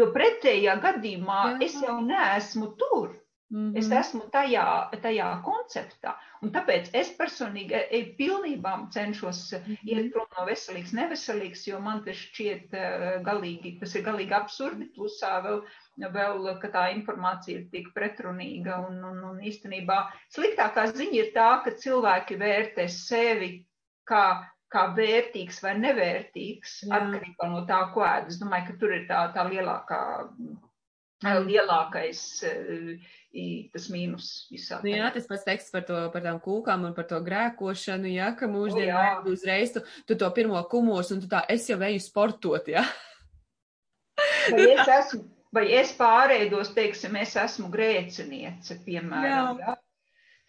Jo 0.00 0.10
pretējā 0.14 0.78
gadījumā 0.82 1.40
Jā. 1.52 1.56
es 1.66 1.80
jau 1.84 1.98
neesmu 2.04 2.72
tur. 2.80 3.18
Mm 3.50 3.70
-hmm. 3.70 3.78
Es 3.78 3.88
esmu 3.90 4.20
tajā, 4.30 4.64
tajā 5.02 5.28
konceptā. 5.42 6.12
Un 6.42 6.52
tāpēc 6.54 6.90
es 6.94 7.08
personīgi 7.18 7.74
e, 7.74 7.80
e, 7.98 8.00
pilnībā 8.18 8.74
cenšos 8.94 9.40
mm 9.52 9.64
-hmm. 9.64 9.88
iet 9.94 10.12
prom 10.12 10.28
no 10.36 10.44
veselīgas, 10.46 10.92
neveselīgas, 10.98 11.64
jo 11.66 11.80
man 11.80 12.04
tas 12.04 12.16
šķiet 12.16 12.76
uh, 12.82 13.08
galīgi, 13.26 13.72
tas 13.80 13.94
ir 13.94 14.04
galīgi 14.06 14.36
absurdi. 14.38 14.86
Plusā 14.94 15.32
vēl, 15.46 15.64
vēl 16.18 16.60
ka 16.62 16.68
tā 16.76 16.84
informācija 16.94 17.58
ir 17.58 17.66
tik 17.72 17.90
pretrunīga. 17.94 18.78
Un, 18.88 19.04
un, 19.04 19.18
un 19.32 19.42
īstenībā 19.50 19.98
sliktākā 20.36 20.86
ziņa 20.92 21.18
ir 21.18 21.34
tā, 21.34 21.50
ka 21.64 21.70
cilvēki 21.70 22.38
vērtē 22.38 22.88
sevi 22.88 23.50
kā 24.06 24.46
kā 24.70 24.86
vērtīgs 24.94 25.60
vai 25.64 25.74
nevērtīgs, 25.80 26.74
Jā. 26.86 26.98
atkarībā 27.00 27.48
no 27.50 27.64
tā, 27.68 27.80
ko 27.94 28.04
ēd. 28.06 28.30
Es 28.30 28.38
domāju, 28.40 28.68
ka 28.68 28.76
tur 28.82 28.94
ir 28.94 29.06
tā, 29.08 29.22
tā 29.34 29.46
lielākā, 29.48 30.02
mm. 30.30 31.40
lielākais 31.48 32.20
tas 33.74 33.88
mīnus 33.94 34.30
visā. 34.50 34.80
Nu, 34.84 34.92
jā, 34.94 35.10
tas 35.14 35.26
pats 35.30 35.46
teksts 35.46 35.74
par, 35.74 35.84
to, 35.88 35.98
par 36.14 36.24
tām 36.24 36.38
kūkām 36.42 36.86
un 36.88 36.94
par 36.94 37.08
to 37.10 37.18
grēkošanu, 37.26 38.10
jā, 38.14 38.30
ka 38.38 38.50
mūždienā 38.50 39.02
oh, 39.18 39.28
uzreiz 39.30 39.74
tu, 39.74 39.84
tu 40.06 40.18
to 40.18 40.30
pirmo 40.34 40.62
kumos 40.70 41.12
un 41.14 41.22
tu 41.22 41.30
tā, 41.30 41.42
es 41.50 41.66
jau 41.70 41.78
eju 41.90 42.02
sportot, 42.02 42.70
jā. 42.70 42.86
Vai 44.50 44.70
es 44.76 44.94
esmu, 44.96 45.26
vai 45.54 45.66
es 45.78 45.92
pārēdos, 45.98 46.74
teiksim, 46.78 47.18
es 47.22 47.34
esmu 47.38 47.70
grēciniece, 47.74 48.80
piemēram, 48.86 49.62
jā. 49.62 49.74
jā. 49.74 49.78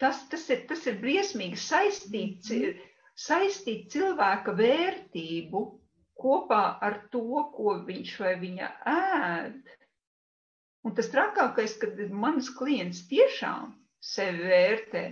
Tas, 0.02 0.24
tas, 0.30 0.48
ir, 0.50 0.64
tas 0.66 0.80
ir 0.90 0.96
briesmīgi 0.98 1.58
saistīts. 1.62 2.50
Mm 2.50 2.88
saistīt 3.18 3.90
cilvēka 3.92 4.54
vērtību 4.58 5.62
kopā 6.22 6.62
ar 6.80 6.98
to, 7.12 7.44
ko 7.56 7.78
viņš 7.86 8.12
vai 8.22 8.34
viņa 8.40 8.70
ēd. 8.92 9.74
Un 10.82 10.94
tas 10.98 11.10
trakākais, 11.12 11.76
kad 11.78 11.98
mans 12.10 12.50
klients 12.58 13.04
tiešām 13.10 13.74
sevi 14.02 14.48
vērtē, 14.50 15.04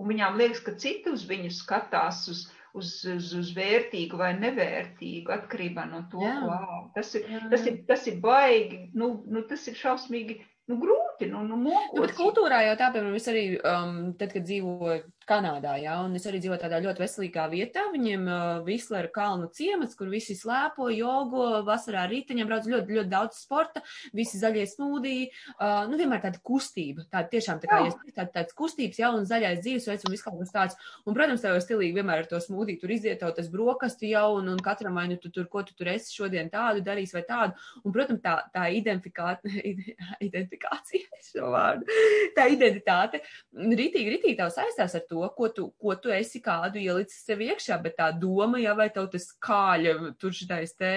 un 0.00 0.10
viņām 0.10 0.38
liekas, 0.40 0.64
ka 0.66 0.74
citi 0.82 1.12
uz 1.14 1.22
viņu 1.28 1.52
skatās 1.54 2.24
uz, 2.32 2.40
uz, 2.74 2.90
uz, 3.06 3.30
uz 3.38 3.52
vērtīgu 3.54 4.18
vai 4.18 4.32
nevērtīgu 4.38 5.34
atkarībā 5.34 5.86
no 5.90 6.02
to, 6.10 6.24
Jā. 6.24 6.40
ēd. 6.42 6.80
Tas 6.96 7.14
ir, 7.18 7.28
Jā. 7.30 7.42
tas 7.52 7.66
ir, 7.70 7.82
tas 7.86 8.06
ir 8.10 8.18
baigi, 8.24 8.88
nu, 8.98 9.12
nu 9.30 9.44
tas 9.46 9.66
ir 9.70 9.78
šausmīgi, 9.78 10.40
nu 10.70 10.78
grūti, 10.82 11.30
nu, 11.30 11.44
nu. 11.46 11.58
Nu, 11.62 12.02
bet 12.02 12.16
kultūrā 12.18 12.64
jau 12.66 12.76
tā, 12.80 12.90
piemēram, 12.94 13.18
es 13.18 13.30
arī, 13.30 13.44
um, 13.62 13.96
tad, 14.18 14.34
kad 14.34 14.46
dzīvoju 14.46 15.04
Kanādā, 15.28 15.76
jā, 15.78 15.94
un 16.02 16.16
es 16.18 16.24
arī 16.26 16.40
dzīvoju 16.42 16.60
tādā 16.62 16.80
ļoti 16.82 17.02
veselīgā 17.04 17.44
vietā. 17.52 17.84
Viņiem 17.92 18.24
uh, 18.26 18.62
Vislera 18.66 19.10
kalnu 19.12 19.46
ciemats, 19.54 19.94
kur 19.98 20.08
visi 20.10 20.34
slēpo, 20.34 20.88
jogo, 20.94 21.62
vasarā 21.66 22.06
rītaņiem 22.10 22.48
brauc 22.48 22.66
ļoti, 22.70 22.96
ļoti 22.96 23.10
daudz 23.12 23.38
sporta, 23.44 23.82
visi 24.16 24.40
zaļie 24.40 24.64
smūdī, 24.72 25.14
uh, 25.54 25.86
nu 25.90 26.00
vienmēr 26.00 26.24
tāda 26.24 26.40
kustība, 26.42 27.04
tāda 27.12 27.30
tiešām 27.30 27.60
tā 27.62 27.70
kā, 27.70 27.78
ja 27.86 28.16
tā, 28.16 28.26
tāds 28.40 28.56
kustības, 28.58 28.98
jā, 29.02 29.12
un 29.14 29.28
zaļais 29.28 29.62
dzīvesveids 29.62 30.08
un 30.08 30.16
viss 30.16 30.26
kaut 30.26 30.40
kas 30.40 30.54
tāds. 30.56 30.90
Un, 31.04 31.14
protams, 31.14 31.44
tev 31.44 31.58
ir 31.58 31.64
stilīgi 31.66 31.98
vienmēr 32.00 32.24
ar 32.24 32.30
to 32.32 32.40
smūdī 32.42 32.80
tur 32.80 32.90
iziet, 32.96 33.20
tev 33.22 33.30
tas 33.36 33.52
brokastu 33.52 34.10
jau, 34.10 34.26
un, 34.40 34.50
un 34.54 34.58
katram 34.64 34.98
vai 34.98 35.06
nu 35.12 35.20
tu 35.20 35.30
tur, 35.30 35.46
ko 35.52 35.62
tu 35.68 35.76
tur 35.78 35.92
esi 35.94 36.16
šodien 36.16 36.50
tādu 36.50 36.82
darīs 36.86 37.14
vai 37.14 37.22
tādu. 37.28 37.54
Un, 37.84 37.94
protams, 37.94 38.22
tā, 38.24 38.34
tā 38.50 38.66
identifikācija, 40.26 41.22
šo 41.30 41.54
vārdu, 41.54 41.86
tā 42.34 42.50
identitāte, 42.50 43.22
rītīgi, 43.54 44.16
rītīgi 44.16 44.38
tev 44.40 44.50
saistās 44.54 44.96
ar 44.98 45.06
to, 45.06 45.19
ko 45.36 45.48
tu, 45.54 45.66
ko 45.80 45.94
tu 46.00 46.12
esi 46.14 46.40
kādu 46.42 46.80
ielicis 46.80 47.24
sev 47.26 47.42
iekšā, 47.44 47.76
bet 47.84 47.96
tā 48.00 48.10
doma, 48.16 48.58
ja 48.62 48.74
vai 48.78 48.88
tev 48.94 49.10
tas 49.12 49.26
kāļa, 49.42 49.94
tur 50.20 50.34
šitais 50.36 50.72
te 50.78 50.92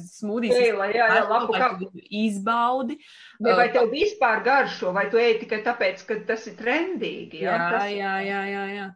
smūdīs, 0.00 0.56
jā, 0.56 0.88
jā, 0.94 1.08
jā, 1.16 1.24
labu, 1.28 1.56
kā 1.56 1.70
izbaudi. 2.08 2.98
Ne, 3.40 3.56
vai 3.58 3.68
tev 3.74 3.90
vispār 3.92 4.44
garšo, 4.46 4.94
vai 4.96 5.08
tu 5.12 5.20
ej 5.20 5.40
tikai 5.44 5.62
tāpēc, 5.66 6.06
ka 6.08 6.20
tas 6.28 6.46
ir 6.50 6.56
trendīgi? 6.60 7.44
Jā, 7.44 7.56
jā, 7.56 7.66
tas... 7.76 7.90
jā, 7.92 8.14
jā, 8.26 8.44
jā, 8.52 8.64
jā. 8.76 8.88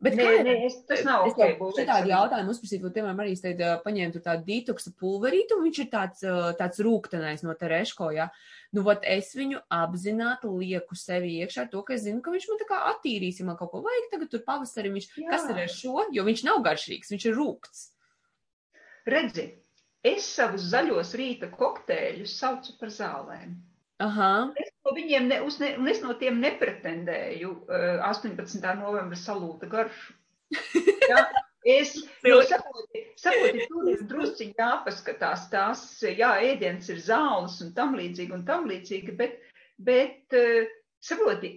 Bet 0.00 0.14
nē, 0.16 0.28
nē, 0.46 0.52
es, 0.64 0.78
tas 0.88 1.02
nav 1.04 1.26
es 1.28 1.34
ok. 1.36 1.60
Es 1.76 1.88
tādu 1.88 2.08
jautājumu 2.08 2.54
uzprasīju, 2.54 2.86
jo, 2.86 2.92
piemēram, 2.94 3.18
arī 3.20 3.34
es 3.36 3.42
teicu, 3.44 3.66
paņēmu 3.84 4.22
tādu 4.24 4.46
ditoksa 4.46 4.94
pulverītu, 4.96 5.58
un 5.58 5.66
viņš 5.66 5.80
ir 5.82 5.90
tāds, 5.92 6.24
tāds 6.56 6.80
rūktenais 6.86 7.44
no 7.44 7.52
tereško, 7.60 8.08
jā. 8.16 8.30
Ja? 8.30 8.50
nu, 8.76 8.82
vat 8.86 9.06
es 9.08 9.32
viņu 9.36 9.60
apzināti 9.74 10.50
lieku 10.50 10.96
sevi 10.98 11.36
iekšā 11.42 11.66
to, 11.72 11.82
ka 11.86 11.96
es 11.96 12.04
zinu, 12.06 12.22
ka 12.24 12.34
viņš 12.34 12.48
man 12.50 12.60
tā 12.60 12.68
kā 12.68 12.82
attīrīs, 12.92 13.40
ja 13.40 13.48
man 13.48 13.58
kaut 13.58 13.72
ko 13.72 13.82
vajag 13.86 14.10
tagad 14.12 14.30
tur 14.32 14.44
pavasarī, 14.46 14.92
viņš, 14.94 15.08
Jā. 15.18 15.30
kas 15.32 15.48
ir 15.50 15.62
ar 15.64 15.72
šo, 15.74 16.04
jo 16.14 16.26
viņš 16.26 16.44
nav 16.46 16.62
garšīgs, 16.66 17.10
viņš 17.14 17.26
ir 17.26 17.36
rūkts. 17.38 17.82
Redzi, 19.10 19.46
es 20.06 20.28
savus 20.28 20.68
zaļos 20.70 21.16
rīta 21.18 21.50
kokteļus 21.54 22.36
saucu 22.42 22.76
par 22.80 22.94
zālēm. 22.94 23.58
Aha. 24.00 24.32
Es 24.56 24.72
no 24.86 24.94
viņiem 24.96 25.28
ne, 25.28 25.42
ne, 25.60 25.70
un 25.80 25.92
es 25.92 26.00
no 26.04 26.16
tiem 26.20 26.40
nepretendēju 26.40 27.52
uh, 27.68 28.00
18. 28.08 28.64
novembra 28.80 29.18
salūta 29.18 29.70
garšu. 29.70 30.16
Ja? 31.10 31.24
Es 31.66 31.94
nu, 32.24 32.38
saprotu, 32.48 33.00
saproti, 33.20 33.66
tur 33.68 33.88
ir 33.92 34.04
drusciņi 34.08 34.54
jāpaskatās 34.56 35.48
tās, 35.52 35.82
jā, 36.00 36.30
ēdiens 36.40 36.88
ir 36.88 37.02
zāles 37.04 37.58
un 37.60 37.74
tam 37.76 37.98
līdzīgi 37.98 38.32
un 38.32 38.46
tam 38.48 38.64
līdzīgi, 38.70 39.12
bet, 39.18 39.36
bet 39.76 40.36
eh, 40.36 40.70
saproti, 41.04 41.52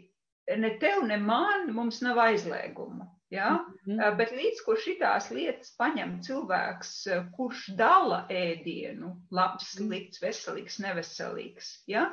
ne 0.59 0.73
tev, 0.81 1.05
ne 1.07 1.17
man 1.23 1.69
mums 1.71 2.01
nav 2.03 2.19
aizlieguma. 2.19 3.07
Ja? 3.31 3.63
Mm 3.85 3.95
-hmm. 3.95 4.17
Bet 4.17 4.35
līdz 4.35 4.59
ko 4.65 4.75
šitās 4.75 5.31
lietas 5.31 5.71
paņem 5.79 6.19
cilvēks, 6.21 6.91
eh, 7.07 7.23
kurš 7.37 7.69
dala 7.79 8.25
ēdienu, 8.29 9.15
labs, 9.31 9.71
slikts, 9.77 10.21
veselīgs, 10.21 10.81
neveselīgs, 10.83 11.83
ja? 11.87 12.11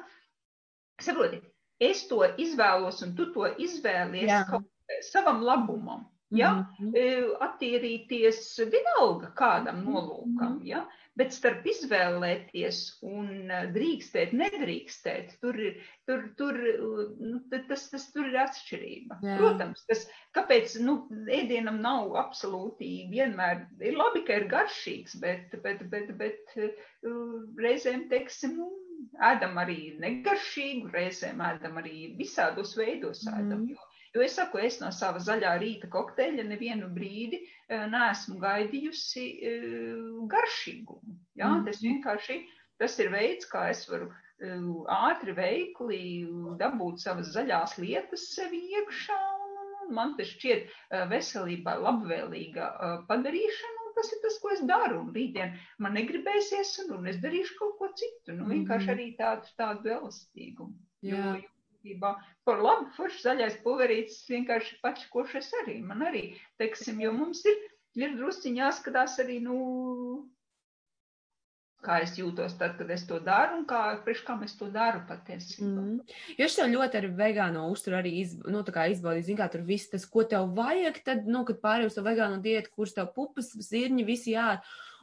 Saproti, 1.01 1.41
es 1.81 2.07
to 2.09 2.23
izvēlos 2.37 3.03
un 3.07 3.17
tu 3.17 3.31
to 3.35 3.49
izvēlies 3.59 4.31
Jā. 4.31 4.45
kaut 4.51 4.69
savam 5.03 5.45
labumam. 5.45 6.09
Ja? 6.31 6.53
Mm 6.79 6.93
-hmm. 6.93 7.37
Attīrīties 7.43 8.59
vienalga 8.71 9.33
kādam 9.35 9.83
nolūkam. 9.85 10.53
Mm 10.53 10.61
-hmm. 10.61 10.67
ja? 10.67 10.87
Bet 11.17 11.33
starp 11.35 11.67
izvēlēties 11.67 13.03
un 13.03 13.51
drīkstēt, 13.75 14.33
nedrīkstēt, 14.33 15.41
tur 15.41 15.57
tur, 16.07 16.23
tur, 16.37 16.59
nu, 17.19 17.41
tas, 17.69 17.91
tas, 17.91 18.13
tur 18.13 18.27
ir 18.27 18.37
atšķirība. 18.37 19.19
Jā. 19.23 19.37
Protams, 19.39 19.85
tas, 19.87 20.07
kāpēc 20.37 20.79
nu, 20.81 21.09
ēdienam 21.27 21.81
nav 21.81 22.17
absolūti 22.17 23.11
vienmēr, 23.11 23.67
ir 23.81 23.99
labi, 23.99 24.25
ka 24.27 24.41
ir 24.41 24.49
garšīgs, 24.51 25.19
bet, 25.21 25.55
bet, 25.63 25.83
bet, 25.91 26.15
bet 26.17 26.55
reizēm, 27.59 28.09
teiksim, 28.09 28.57
nu, 28.57 28.71
ēdam 29.31 29.59
arī 29.63 29.79
negaršīgu, 30.03 30.91
reizēm 30.95 31.41
ēdam 31.45 31.79
arī 31.83 32.11
visādos 32.19 32.77
veidos 32.79 33.27
ēdam. 33.29 33.65
Mm. 33.65 33.73
Jo 33.75 33.91
Jo 34.15 34.25
es 34.27 34.35
saku, 34.35 34.59
es 34.67 34.81
no 34.83 34.89
sava 34.91 35.21
zaļā 35.23 35.53
rīta 35.63 35.89
kokteļa 35.91 36.43
nevienu 36.49 36.89
brīdi 36.95 37.39
eh, 37.45 37.85
neesmu 37.93 38.41
gaidījusi 38.43 39.27
eh, 39.51 39.61
garšīgumu. 40.33 41.15
Jā, 41.39 41.51
mm. 41.53 41.67
tas 41.69 41.79
vienkārši 41.85 42.41
tas 42.83 42.97
ir 42.99 43.13
veids, 43.13 43.47
kā 43.53 43.69
es 43.71 43.85
varu 43.91 44.09
eh, 44.11 44.57
ātri, 44.97 45.37
veikli 45.37 46.01
dabūt 46.59 47.05
savas 47.05 47.31
zaļās 47.37 47.77
lietas 47.79 48.27
sev 48.35 48.57
iekšā. 48.57 49.21
Man 49.95 50.13
tas 50.19 50.29
šķiet 50.31 50.69
veselībai 51.11 51.73
labvēlīga 51.83 52.67
padarīšana, 53.09 53.80
tas 54.01 54.13
ir 54.17 54.21
tas, 54.25 54.41
ko 54.43 54.53
es 54.57 54.65
daru. 54.67 55.05
Un 55.05 55.15
rītdien 55.15 55.55
man 55.79 55.97
negribēsies, 55.99 56.75
un 56.89 57.09
es 57.13 57.21
darīšu 57.23 57.57
kaut 57.61 57.79
ko 57.79 57.93
citu. 58.01 58.35
Nu, 58.35 58.49
vienkārši 58.51 58.89
mm. 58.89 58.97
arī 58.97 59.09
tādu, 59.21 59.55
tādu 59.61 59.95
elastīgumu. 60.01 60.77
Jo, 61.05 61.37
jo 61.37 61.51
par 62.45 62.61
labu 62.61 62.91
foršu 62.97 63.23
zaļais 63.25 63.61
puverītis 63.65 64.25
vienkārši 64.29 64.81
pats, 64.83 65.07
kurš 65.13 65.39
es 65.41 65.51
arī, 65.63 65.79
man 65.85 66.05
arī, 66.05 66.25
teiksim, 66.61 67.01
jo 67.01 67.13
mums 67.17 67.41
ir, 67.49 67.57
ir 67.97 68.17
drusciņi 68.19 68.61
jāskatās 68.61 69.17
arī, 69.23 69.39
nu, 69.45 69.57
kā 71.85 72.01
es 72.05 72.13
jūtos 72.19 72.55
tad, 72.61 72.75
kad 72.79 72.91
es 72.93 73.07
to 73.09 73.19
daru 73.25 73.61
un 73.61 73.65
kā, 73.69 73.81
priekš 74.05 74.23
kā 74.27 74.37
es 74.45 74.55
to 74.59 74.69
daru 74.73 75.01
patiesībā. 75.09 75.69
Mm. 75.69 76.19
Jo 76.39 76.49
es 76.49 76.57
tev 76.59 76.69
ļoti 76.73 77.01
ar 77.01 77.09
vegāno 77.21 77.65
uzturu 77.73 77.99
arī 78.01 78.13
iz, 78.21 78.37
nu, 78.45 78.61
izbaudīju, 78.61 79.27
zin 79.31 79.41
kā 79.41 79.49
tur 79.53 79.65
viss 79.67 79.93
tas, 79.93 80.05
ko 80.05 80.27
tev 80.29 80.53
vajag, 80.57 81.01
tad, 81.07 81.27
nu, 81.31 81.45
kad 81.49 81.63
pārējus 81.65 81.97
to 81.97 82.05
vegāno 82.07 82.41
dietu, 82.45 82.73
kurš 82.77 82.97
tev 82.99 83.13
pupas, 83.17 83.53
zirņi, 83.71 84.07
visi 84.09 84.37
jā. 84.37 84.59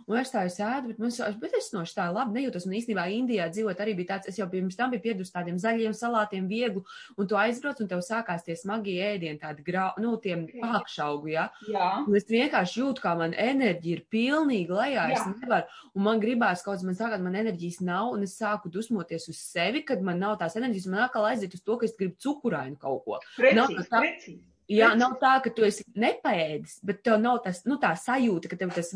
Un 0.05 0.19
es 0.21 0.31
tā 0.31 0.43
jau 0.45 0.53
sēdu, 0.53 0.91
bet, 0.91 0.99
man, 1.01 1.11
bet 1.41 1.55
es 1.57 1.71
no 1.73 1.81
tā 1.97 2.05
labi 2.13 2.37
nejūtos. 2.37 2.67
Un 2.67 2.75
īstenībā 2.77 3.07
Indijā 3.15 3.47
dzīvot 3.51 3.81
arī 3.83 3.95
bija 3.97 4.13
tāds, 4.13 4.29
es 4.31 4.37
jau 4.39 4.47
pirms 4.51 4.77
tam 4.77 4.93
biju 4.93 5.03
piedus 5.03 5.33
tādiem 5.33 5.57
zaļiem 5.61 5.95
salātiem, 5.97 6.45
vieglu, 6.49 6.83
un 7.17 7.29
tu 7.29 7.37
aizbrauc, 7.39 7.81
un 7.81 7.89
tev 7.91 8.03
sākās 8.05 8.45
tie 8.45 8.55
smagie 8.59 8.97
ēdieni, 9.07 9.39
tādi 9.41 9.65
grau, 9.67 9.89
nu, 10.03 10.13
tiem 10.21 10.45
pākšaugu, 10.51 11.31
jā. 11.33 11.47
jā. 11.71 11.89
Un 12.05 12.17
es 12.19 12.27
vienkārši 12.29 12.81
jūtu, 12.83 13.03
kā 13.03 13.15
man 13.19 13.33
enerģija 13.33 13.99
ir 13.99 14.03
pilnīgi 14.13 14.77
lejā, 14.77 15.07
jā. 15.11 15.17
es 15.17 15.41
nevaru, 15.41 15.79
un 15.97 16.07
man 16.09 16.21
gribās 16.23 16.63
kaut 16.65 16.77
kas, 16.77 16.85
man 16.87 16.99
sākās, 16.99 17.23
man 17.23 17.39
enerģijas 17.41 17.81
nav, 17.87 18.11
un 18.15 18.27
es 18.27 18.37
sāku 18.37 18.71
dusmoties 18.73 19.29
uz 19.31 19.39
sevi, 19.41 19.83
kad 19.87 20.03
man 20.05 20.21
nav 20.21 20.37
tās 20.41 20.59
enerģijas, 20.59 20.91
man 20.91 21.07
atkal 21.07 21.27
aiziet 21.31 21.57
uz 21.57 21.63
to, 21.63 21.79
ka 21.79 21.87
es 21.89 21.97
gribu 21.97 22.19
cukurainu 22.21 22.77
kaut 22.81 23.03
ko. 23.07 23.19
Precīzi, 23.37 23.57
nav, 23.57 23.73
tā, 23.89 24.03
precīzi. 24.03 24.43
Jā, 24.67 24.91
nav 24.99 25.15
tā, 25.21 25.37
ka 25.43 25.51
tu 25.55 25.63
esi 25.63 25.85
nepaēdis, 25.95 26.81
bet 26.87 26.99
tev 27.05 27.21
nav 27.23 27.39
tas, 27.45 27.61
nu, 27.69 27.77
tā 27.79 27.93
sajūta, 27.95 28.51
ka 28.51 28.59
tev 28.59 28.73
tas 28.75 28.91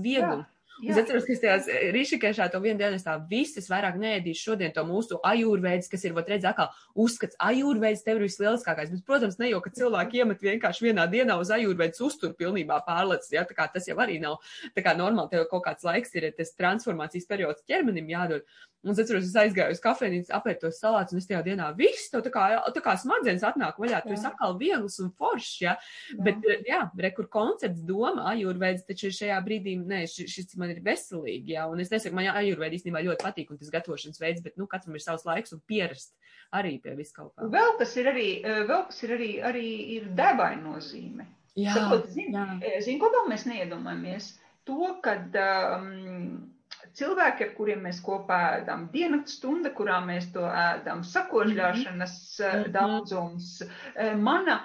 viegums. 0.82 0.98
Es 0.98 1.02
atceros, 1.04 1.26
ka 1.28 1.34
es 1.36 1.42
tajās 1.44 1.68
eh, 1.70 1.88
Rišikēšā 1.96 2.48
to 2.52 2.62
vienu 2.64 2.80
dienu 2.82 2.98
es 2.98 3.06
tā 3.06 3.16
visas 3.30 3.70
vairāk 3.72 4.00
neēdīšu 4.02 4.50
šodien 4.50 4.74
to 4.76 4.84
mūsu 4.88 5.20
ajūrveids, 5.28 5.90
kas 5.92 6.06
ir, 6.08 6.16
vat 6.18 6.32
redz, 6.32 6.48
atkal 6.50 6.72
uzskats, 7.06 7.38
ajūrveids 7.40 8.04
tev 8.06 8.20
ir 8.20 8.28
vislieliskākais. 8.28 8.92
Bet, 8.96 9.06
protams, 9.08 9.38
ne 9.42 9.52
jau, 9.52 9.62
ka 9.64 9.74
cilvēki 9.78 10.24
iemet 10.24 10.44
vienkārši 10.48 10.90
vienā 10.90 11.08
dienā 11.12 11.38
uz 11.42 11.54
ajūrveids 11.54 12.04
uztur 12.04 12.36
pilnībā 12.40 12.82
pārlecis, 12.88 13.32
ja, 13.36 13.46
tā 13.48 13.58
kā 13.58 13.70
tas 13.72 13.88
jau 13.90 13.98
arī 14.02 14.20
nav, 14.24 14.42
tā 14.76 14.84
kā 14.86 14.96
normāli 14.98 15.36
tev 15.36 15.48
kaut 15.52 15.66
kāds 15.70 15.88
laiks 15.88 16.18
ir, 16.18 16.32
tas 16.38 16.56
transformācijas 16.58 17.30
periods 17.30 17.66
ķermenim 17.70 18.10
jādod. 18.12 18.46
Un 18.82 18.96
es 18.96 19.00
atceros, 19.04 19.28
es 19.28 19.36
aizgāju 19.38 19.76
uz 19.76 19.82
kafejnīcu, 19.84 20.32
apēdu 20.34 20.64
tos 20.64 20.80
salātus, 20.82 21.14
un 21.14 21.22
es 21.22 21.28
tajā 21.30 21.44
dienā 21.46 21.68
viss, 21.78 22.08
tev 22.10 22.24
tā 22.26 22.32
kā, 22.34 22.46
tā 22.74 22.82
kā 22.82 22.96
smadzenes 22.98 23.46
atnāk 23.46 23.78
vaļā, 23.78 24.00
tu 24.02 24.16
esi 24.16 24.26
atkal 24.26 24.56
viegls 24.58 24.98
un 25.04 25.12
foršs, 25.22 25.52
ja. 25.62 25.76
Jā. 26.10 26.18
Bet, 26.26 26.48
jā, 26.66 26.80
re, 27.04 27.12
kur 27.14 27.28
koncepts 27.30 27.84
doma, 27.86 28.26
ajurveids, 28.32 28.88
taču 28.88 29.12
šajā 29.14 29.38
brīdī, 29.46 29.76
nē, 29.86 30.02
šis, 30.10 30.34
šis 30.34 30.58
man 30.58 30.74
ir 30.74 30.82
veselīgi, 30.86 31.54
jā, 31.54 31.68
un 31.70 31.84
es 31.84 31.94
nesaku, 31.94 32.18
man 32.18 32.32
ajurveidi 32.34 32.82
īstenībā 32.82 33.04
ļoti 33.06 33.28
patīk, 33.28 33.54
un 33.54 33.62
tas 33.62 33.70
gatavošanas 33.78 34.24
veids, 34.24 34.42
bet, 34.48 34.58
nu, 34.58 34.66
katram 34.72 34.98
ir 34.98 35.06
savs 35.06 35.30
laiks 35.30 35.54
un 35.54 35.62
pierast 35.70 36.16
arī 36.58 36.78
pie 36.84 36.96
vis 36.98 37.14
kaut 37.16 37.34
kā. 37.36 37.48
Vēl 37.52 37.76
kas 37.80 37.94
ir 38.02 38.10
arī, 38.12 38.30
eh, 38.44 38.64
vēl 38.68 38.86
kas 38.90 39.04
ir 39.06 39.16
arī, 39.18 39.32
arī 39.52 39.68
ir 39.98 40.10
debai 40.18 40.56
nozīme. 40.60 41.28
Jā, 41.56 41.76
Sakot, 41.76 42.10
zin, 42.12 42.34
jā. 42.34 42.48
Eh, 42.64 42.80
zin, 42.82 43.00
ko 43.00 43.12
vēl 43.12 43.30
mēs 43.32 43.46
neiedomājamies? 43.46 44.34
To, 44.66 44.98
kad 45.04 45.36
um, 45.36 46.51
cilvēki, 46.98 47.48
ar 47.48 47.54
kuriem 47.58 47.86
mēs 47.88 48.02
kopā 48.06 48.40
ēdam, 48.58 48.88
diennakts 48.94 49.38
stunda, 49.40 49.72
kurā 49.76 50.00
mēs 50.06 50.32
to 50.36 50.44
ēdam, 50.48 51.06
sakožļāšanas 51.08 52.18
mm 52.40 52.52
-hmm. 52.52 52.72
daudzums, 52.76 53.54
eh, 53.96 54.16
mana, 54.16 54.62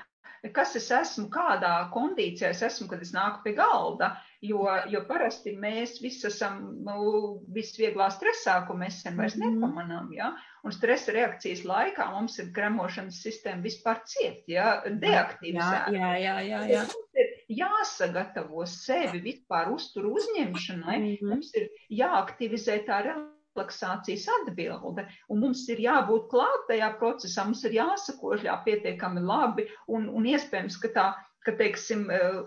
kas 0.54 0.76
es 0.76 0.90
esmu, 0.90 1.28
kādā 1.32 1.90
kondīcijā 1.94 2.50
es 2.54 2.62
esmu, 2.62 2.88
kad 2.88 3.02
es 3.02 3.12
nāku 3.14 3.42
pie 3.44 3.54
galda, 3.56 4.16
jo, 4.42 4.66
jo 4.90 5.02
parasti 5.08 5.56
mēs 5.58 6.00
visi 6.02 6.26
esam 6.26 6.60
nu, 6.86 7.40
visvieglā 7.54 8.10
stresā, 8.14 8.60
ko 8.66 8.74
mēs 8.74 9.02
sen 9.02 9.16
vairs 9.16 9.36
mhm. 9.36 9.56
nepamanām, 9.56 10.12
ja? 10.12 10.34
un 10.66 10.74
stresa 10.74 11.12
reakcijas 11.12 11.64
laikā 11.64 12.10
mums 12.10 12.38
ir 12.42 12.52
kremošanas 12.54 13.22
sistēma 13.22 13.62
vispār 13.62 14.02
ciet, 14.04 14.44
ja? 14.50 14.82
deaktivizēta. 14.86 15.92
Jā, 15.94 16.14
jā, 16.18 16.38
jā, 16.50 16.62
jā. 16.70 16.84
jā 16.84 17.35
jāsagatavo 17.52 18.66
sevi 18.66 19.20
vispār 19.22 19.70
uzturu 19.74 20.14
uzņemšanai, 20.18 20.98
mm 20.98 21.06
-hmm. 21.06 21.30
mums 21.30 21.54
ir 21.54 21.68
jāaktivizē 22.00 22.78
tā 22.86 23.02
relaksācijas 23.06 24.26
atbilde, 24.40 25.06
un 25.28 25.40
mums 25.40 25.68
ir 25.68 25.78
jābūt 25.80 26.28
klāt 26.30 26.66
tajā 26.68 26.90
procesā, 26.98 27.44
mums 27.44 27.64
ir 27.64 27.78
jāsakožļā 27.78 28.56
pietiekami 28.64 29.20
labi, 29.20 29.68
un, 29.86 30.08
un 30.08 30.26
iespējams, 30.26 30.80
ka 30.82 30.88
tā 30.98 31.06
ka, 31.46 31.54
teiksim, 31.58 32.06
eh, 32.10 32.38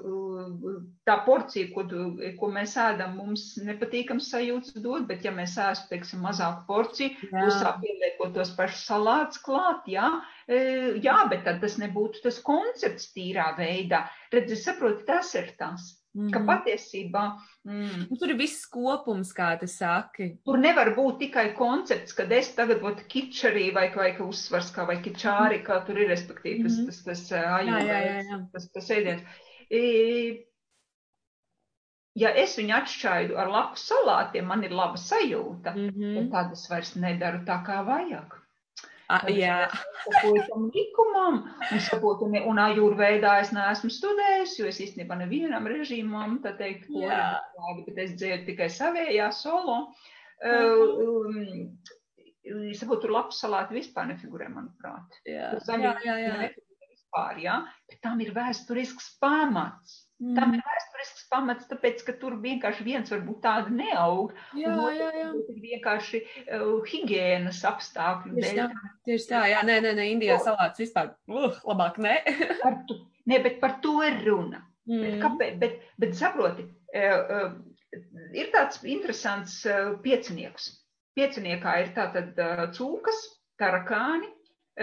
tā 1.08 1.16
porcija, 1.26 1.70
ko, 1.74 1.86
ko 2.40 2.50
mēs 2.54 2.76
ēdam, 2.82 3.16
mums 3.20 3.46
nepatīkams 3.64 4.30
sajūtas 4.34 4.76
dod, 4.84 5.08
bet 5.10 5.24
ja 5.26 5.34
mēs 5.36 5.56
ēstu, 5.64 5.90
teiksim, 5.94 6.24
mazāku 6.26 6.66
porciju, 6.68 7.30
pusā 7.32 7.74
pieliekot 7.80 8.36
tos 8.36 8.52
pašus 8.58 8.84
salātus 8.92 9.42
klāt, 9.46 9.88
jā, 9.90 10.10
eh, 10.48 11.00
jā, 11.04 11.18
bet 11.32 11.46
tad 11.48 11.62
tas 11.64 11.80
nebūtu 11.82 12.26
tas 12.26 12.42
koncepts 12.46 13.14
tīrā 13.16 13.54
veidā. 13.60 14.06
Redz, 14.34 14.58
es 14.58 14.68
saprotu, 14.68 15.06
tas 15.08 15.34
ir 15.40 15.54
tas. 15.60 15.96
Mm. 16.20 16.32
Ka 16.34 16.40
mhm. 16.42 16.48
patiesībā 16.50 17.24
mm, 17.64 18.00
nu, 18.10 18.18
tur 18.20 18.34
ir 18.34 18.40
viss 18.40 18.66
kopums, 18.72 19.32
kā 19.36 19.54
tu 19.62 19.70
saki. 19.72 20.34
Tur 20.48 20.60
nevar 20.60 20.92
būt 20.98 21.22
tikai 21.24 21.46
koncepts, 21.56 22.16
ka 22.18 22.26
es 22.36 22.52
tagad 22.58 22.82
būtu 22.84 23.06
kičarī 23.12 23.70
vai, 23.76 23.88
vai 23.96 24.10
ka 24.18 24.28
uzsvars 24.28 24.74
kā 24.76 24.84
vai 24.90 24.98
kičāri, 25.06 25.62
kā 25.64 25.80
tur 25.88 26.02
ir, 26.02 26.10
respektīvi, 26.12 26.66
tas, 26.68 26.76
mm. 26.76 26.90
tas, 26.90 27.00
tas, 27.08 27.24
ajūvēs, 27.40 28.34
tas, 28.56 28.68
tas 28.76 28.92
ēdiens. 28.98 29.40
E, 29.70 29.84
ja 32.20 32.34
es 32.44 32.58
viņu 32.60 32.76
atšķaidu 32.82 33.40
ar 33.40 33.54
lapu 33.54 33.80
salātiem, 33.80 34.50
man 34.50 34.68
ir 34.68 34.76
laba 34.76 35.00
sajūta, 35.00 35.76
mm 35.78 35.90
-hmm. 35.96 36.30
tad 36.36 36.52
es 36.58 36.68
vairs 36.72 36.96
nedaru 37.00 37.46
tā, 37.48 37.62
kā 37.64 37.80
vajag. 37.88 38.39
Saprotam 40.06 40.68
likumam, 40.74 41.40
un 41.74 41.82
saprotu, 41.82 42.28
ne, 42.30 42.44
un 42.46 42.62
ajūrveidā 42.62 43.40
es 43.44 43.54
neesmu 43.56 43.90
studējis, 43.94 44.58
jo 44.60 44.68
es 44.70 44.82
īstenībā 44.86 45.18
nevienam 45.18 45.66
režīmam, 45.70 46.38
tā 46.44 46.54
teikt, 46.60 46.92
arī, 46.94 47.86
bet 47.88 48.04
es 48.06 48.14
dzēru 48.20 48.46
tikai 48.52 48.70
savējā 48.74 49.32
solo. 49.36 49.80
Uh, 50.40 50.84
um, 51.04 52.68
saprotu, 52.78 53.08
tur 53.08 53.16
labs 53.18 53.42
salāti 53.42 53.80
vispār 53.80 54.12
nefigurē, 54.12 54.50
manuprāt. 54.54 55.18
Jā, 55.28 55.56
jā, 55.58 55.96
jā. 56.06 56.20
jā. 56.28 56.52
Vispār, 56.90 57.42
jā, 57.42 57.58
bet 57.90 58.02
tam 58.06 58.22
ir 58.22 58.32
vēsturisks 58.36 59.16
pamats. 59.22 60.04
Mm. 60.20 60.34
Tam 60.36 60.52
ir 60.52 60.60
vēsturisks 60.66 61.28
pamats, 61.32 61.68
tāpēc, 61.70 62.02
ka 62.04 62.14
tur 62.20 62.34
vienkārši 62.44 62.84
viens 62.84 63.12
varbūt 63.14 63.38
tāda 63.46 63.72
neaug. 63.72 64.34
Jā, 64.60 64.74
jā, 64.92 65.06
jā. 65.16 65.30
Ir 65.54 65.62
vienkārši 65.64 66.20
uh, 66.26 66.74
higienas 66.90 67.62
apstākļu 67.70 68.34
tieši 68.36 68.58
dēļ. 68.58 68.74
Tā, 68.74 68.90
tieši 69.08 69.30
tā, 69.30 69.44
jā, 69.54 69.62
nē, 69.70 69.78
nē, 69.86 69.94
nē, 69.96 70.08
Indijā 70.12 70.36
oh. 70.36 70.44
salāts 70.44 70.84
vispār, 70.84 71.14
uh, 71.32 71.56
labāk 71.72 72.02
nē. 72.04 72.18
par 72.66 72.76
tu, 72.90 73.00
nē, 73.32 73.40
bet 73.48 73.62
par 73.64 73.78
to 73.86 73.96
ir 74.04 74.20
runa. 74.28 74.60
Mm. 74.90 75.06
Bet, 75.06 75.16
kāpēc, 75.24 75.56
bet, 75.64 75.80
bet 76.04 76.20
saproti, 76.20 76.68
uh, 76.68 77.40
uh, 77.40 77.96
ir 78.36 78.52
tāds 78.52 78.84
interesants 78.84 79.62
uh, 79.72 79.96
piecinieks. 80.04 80.68
Pieciniekā 81.16 81.80
ir 81.86 81.96
tātad 81.96 82.36
uh, 82.44 82.68
cūkas, 82.76 83.24
tarakāni, 83.62 84.28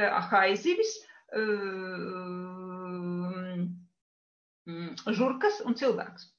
uh, 0.00 0.16
haizivis, 0.32 0.96
uh, 1.36 3.25
žurkas 5.18 5.60
un 5.64 5.74
cilvēks. 5.78 6.30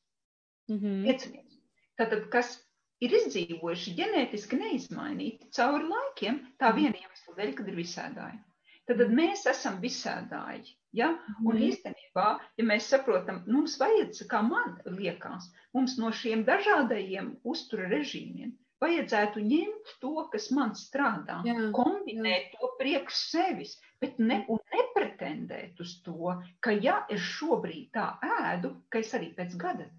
Mm 0.67 0.79
-hmm. 0.79 1.03
Piecinieks. 1.07 1.59
Tātad, 1.97 2.27
kas 2.33 2.57
ir 3.01 3.13
izdzīvojuši 3.19 3.95
ģenētiski 3.99 4.59
neizmainīti 4.59 5.49
cauri 5.51 5.87
laikiem, 5.87 6.41
tā 6.59 6.71
mhm. 6.71 6.77
viena 6.81 6.97
iemesla 7.01 7.35
dēļ, 7.39 7.53
kad 7.55 7.67
ir 7.67 7.75
visādāji. 7.75 8.43
tad, 8.87 9.09
mēs 9.11 9.45
esam 9.45 9.81
visādāji. 9.81 10.77
Ja? 10.95 11.09
Un 11.43 11.55
mm. 11.55 11.63
īstenībā, 11.69 12.27
ja 12.57 12.63
mēs 12.63 12.87
saprotam, 12.87 13.43
mums 13.47 13.75
vajadz, 13.79 14.23
kā 14.31 14.41
man 14.41 14.77
liekas, 14.85 15.51
mums 15.73 15.97
no 15.97 16.11
šiem 16.11 16.45
dažādajiem 16.47 17.35
uztura 17.43 17.89
režīmiem 17.91 18.55
vajadzētu 18.83 19.43
ņemt 19.43 19.93
to, 20.01 20.13
kas 20.33 20.49
man 20.55 20.73
strādā, 20.77 21.39
jā, 21.47 21.55
kombinēt 21.75 22.51
jā. 22.53 22.59
to 22.59 22.71
priekš 22.81 23.21
sevis, 23.31 23.77
bet 24.01 24.19
ne, 24.21 24.43
un 24.53 24.61
nepretendēt 24.73 25.79
uz 25.83 25.97
to, 26.05 26.35
ka 26.61 26.75
ja 26.75 26.99
es 27.13 27.23
šobrīd 27.37 27.89
tā 27.97 28.11
ēdu, 28.41 28.75
ka 28.89 29.01
es 29.01 29.13
arī 29.17 29.31
pēc 29.37 29.57
gada 29.61 29.89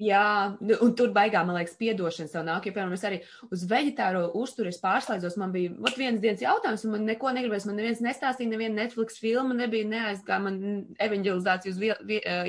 Jā, 0.00 0.56
nu, 0.60 0.76
un 0.84 0.92
tur 0.98 1.10
baigā, 1.14 1.42
man 1.46 1.56
liekas, 1.58 1.74
piedošana 1.80 2.30
sev 2.30 2.44
nāk. 2.46 2.68
Ja, 2.68 2.74
piemēram, 2.76 2.94
es 2.96 3.04
arī 3.06 3.20
uz 3.50 3.64
veģetāro 3.70 4.22
uzturu 4.38 4.70
pārslēdzos, 4.82 5.36
man 5.40 5.52
bija 5.54 5.72
ot, 5.74 5.96
viens 5.98 6.20
dienas 6.22 6.44
jautājums, 6.44 6.84
un 6.86 6.94
man 6.94 7.06
neko 7.08 7.32
negribēs. 7.36 7.66
Man 7.68 7.78
neviens 7.80 8.02
nestāstīja, 8.04 8.52
neviena 8.52 8.78
Netflix 8.82 9.18
filma 9.20 9.56
nebija 9.56 9.88
neaizgāja, 9.90 10.40
man 10.44 10.60
evanģelizācija 11.02 11.74
uz 11.74 11.82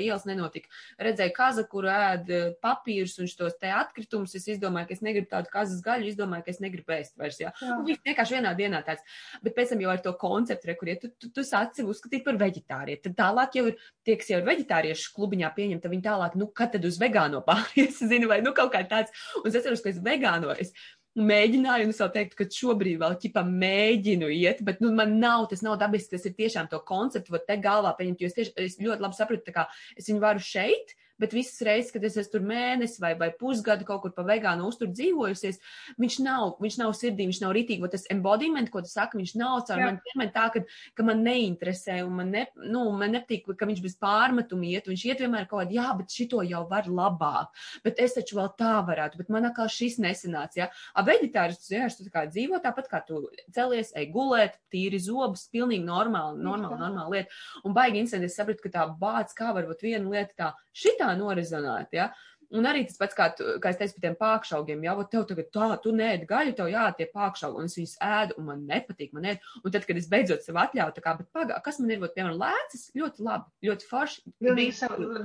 ielas 0.02 0.26
nenotika. 0.28 0.70
Redzēju 1.02 1.34
kaza, 1.36 1.66
kuru 1.70 1.90
ēd 1.92 2.32
papīrus 2.62 3.18
un 3.22 3.30
šos 3.30 3.58
te 3.60 3.72
atkritumus. 3.74 4.36
Es 4.38 4.48
izdomāju, 4.54 4.90
ka 4.90 4.96
es 4.96 5.04
negribu 5.04 5.30
tādu 5.32 5.50
kazas 5.52 5.82
gaļu, 5.84 6.08
izdomāju, 6.12 6.46
ka 6.46 6.54
es 6.54 6.62
negribu 6.62 6.94
ēst 6.96 7.18
vairs. 7.20 7.40
Jā. 7.42 7.52
Jā. 7.58 7.76
Un 7.78 7.86
viss 7.88 8.02
vienkārši 8.06 8.38
vienā 8.38 8.54
dienā 8.58 8.82
tāds. 8.86 9.04
Bet 9.42 9.56
pēc 9.58 9.74
tam 9.74 9.82
jau 9.82 9.90
ar 9.92 10.02
to 10.04 10.14
konceptu, 10.18 10.70
re, 10.70 10.76
kur 10.78 10.92
ja 10.92 10.96
tu, 11.02 11.10
tu, 11.18 11.32
tu 11.34 11.44
sāc 11.46 11.76
sev 11.76 11.90
uzskatīt 11.92 12.24
par 12.26 12.38
veģetārietu, 12.40 13.08
tad 13.08 13.18
tālāk 13.18 13.58
jau 13.58 13.66
ir 13.70 13.78
tie, 14.06 14.16
kas 14.20 14.30
jau 14.32 14.40
ir 14.40 14.48
veģetāriešu 14.48 15.12
klubiņā 15.16 15.52
pieņemta, 15.56 15.90
viņi 15.92 16.06
tālāk, 16.06 16.36
nu, 16.40 16.48
kad 16.56 16.74
tad 16.74 16.86
uz 16.88 16.91
vegāno 17.00 17.42
pārējais, 17.46 18.02
zinu, 18.12 18.30
vai 18.32 18.40
nu 18.44 18.54
kaut 18.56 18.72
kā 18.74 18.82
tāds. 18.88 19.14
Un 19.42 19.48
es 19.50 19.60
atceros, 19.60 19.84
ka 19.84 19.92
es 19.92 20.00
vegāno. 20.02 20.56
Es, 20.58 20.74
mēģināju, 21.18 21.86
un 21.86 21.92
es 21.92 22.00
vēl 22.00 22.10
teiktu, 22.14 22.38
ka 22.38 22.46
šobrīd 22.56 23.00
vēl 23.02 23.16
ķipa 23.20 23.42
mēģinu 23.44 24.30
iet, 24.32 24.62
bet, 24.64 24.80
nu, 24.80 24.92
man 24.96 25.18
nav, 25.20 25.44
tas 25.50 25.60
nav 25.64 25.76
dabiski, 25.80 26.14
tas 26.14 26.24
ir 26.28 26.36
tiešām 26.38 26.70
to 26.72 26.80
konceptu, 26.88 27.34
var 27.34 27.44
te 27.48 27.58
galvā 27.60 27.92
pieņemt, 27.98 28.22
jo 28.22 28.30
es 28.30 28.36
tieši, 28.38 28.54
es 28.64 28.78
ļoti 28.80 29.04
labi 29.04 29.18
sapratu, 29.18 29.44
tā 29.48 29.56
kā 29.58 29.66
es 29.98 30.08
viņu 30.08 30.22
varu 30.24 30.44
šeit, 30.44 30.94
bet 31.22 31.36
visas 31.36 31.60
reizes, 31.66 31.92
kad 31.94 32.04
es 32.06 32.18
esmu 32.20 32.34
tur 32.34 32.46
mēnesi 32.46 33.02
vai, 33.02 33.12
vai 33.18 33.30
pusgadu 33.38 33.86
kaut 33.88 34.02
kur 34.04 34.14
pa 34.16 34.24
vegānu 34.26 34.66
uzturu 34.68 34.92
dzīvojusies, 34.96 35.60
viņš 36.02 36.18
nav, 36.26 36.56
viņš 36.62 36.78
nav 36.82 36.94
sirdī, 36.98 37.28
viņš 37.30 37.42
nav 37.44 37.54
ritīgi, 37.56 37.90
tas 37.92 38.08
embodiment, 38.12 38.70
ko 38.72 38.82
tu 38.84 38.90
saki, 38.90 39.20
viņš 39.20 39.34
nav 39.40 39.62
caur 39.68 39.82
man 39.82 40.00
ķermeni 40.06 40.34
tā, 40.34 40.46
ka, 40.54 40.64
ka 40.98 41.06
man 41.06 41.22
neinteresē 41.26 42.00
un 42.06 42.16
man, 42.20 42.32
ne, 42.34 42.44
nu, 42.62 42.84
man 42.98 43.14
nepatīk, 43.16 43.48
ka 43.58 43.68
viņš 43.68 43.82
bez 43.84 43.96
pārmetumu 44.02 44.68
iet, 44.72 44.90
viņš 44.90 45.06
iet 45.08 45.24
vienmēr 45.24 45.48
kaut 45.50 45.64
kādā, 45.64 45.76
jā, 45.78 45.88
bet 45.98 46.16
šito 46.16 46.42
jau 46.46 46.64
var 46.70 46.88
labāk, 46.90 47.64
bet 47.86 48.00
es 48.02 48.16
taču 48.18 48.38
vēl 48.38 48.52
tā 48.58 48.74
varētu, 48.88 49.20
bet 49.20 49.32
man 49.32 49.48
atkal 49.50 49.70
šis 49.72 49.98
nesanāca, 50.02 50.64
jā. 50.64 50.68
A 50.96 51.04
veģetāris, 51.06 51.68
jā, 51.70 51.88
tu 51.96 52.06
tā 52.06 52.14
kā 52.14 52.26
dzīvo 52.30 52.60
tāpat 52.64 52.90
kā 52.90 53.02
tu 53.06 53.22
celies, 53.54 53.92
ej 53.98 54.08
gulēt, 54.14 54.58
tīri 54.72 55.00
zobus, 55.02 55.46
pilnīgi 55.52 55.84
normāli, 55.86 56.40
normāli, 56.42 56.80
normāli 56.80 57.18
lieta. 57.18 57.40
Un 57.66 57.76
baigi 57.76 58.02
incidenti, 58.02 58.30
es 58.30 58.38
sapratu, 58.38 58.64
ka 58.64 58.72
tā 58.76 58.86
bāc, 58.98 59.34
kā 59.36 59.52
varbūt 59.56 59.84
viena 59.84 60.12
lieta 60.12 60.36
tā, 60.38 60.50
šitā 60.76 61.12
norezonēt. 61.18 61.96
Ja? 61.96 62.10
Un 62.52 62.68
arī 62.68 62.82
tas 62.84 62.98
pats, 63.00 63.16
kā, 63.16 63.30
tu, 63.36 63.46
kā 63.64 63.70
es 63.72 63.78
teicu 63.80 63.96
par 63.96 64.04
tiem 64.04 64.16
pākšaugiem, 64.18 64.82
jau 64.84 64.96
tev 65.08 65.24
tagad 65.30 65.48
tā, 65.54 65.68
tu 65.84 65.94
nēdi 65.96 66.28
gaļu, 66.28 66.52
tev 66.58 66.68
jātie 66.68 67.06
pākšaugi, 67.14 67.62
un 67.62 67.70
es 67.70 67.78
viņus 67.78 67.94
ēdu, 68.04 68.36
un 68.40 68.48
man 68.50 68.66
nepatīk, 68.68 69.14
man 69.16 69.30
ēd. 69.30 69.46
Un 69.62 69.72
tad, 69.72 69.86
kad 69.88 69.96
es 69.96 70.10
beidzot 70.12 70.44
sev 70.44 70.60
atļauju, 70.60 70.96
tā 70.98 71.04
kā, 71.06 71.14
bet 71.20 71.30
pagā, 71.32 71.56
kas 71.64 71.80
man 71.80 71.94
ir, 71.94 72.02
vat, 72.02 72.12
piemēram, 72.18 72.36
lēcas, 72.42 72.84
ļoti 72.98 73.24
labi, 73.24 73.48
ļoti 73.70 73.88
forši. 73.88 74.34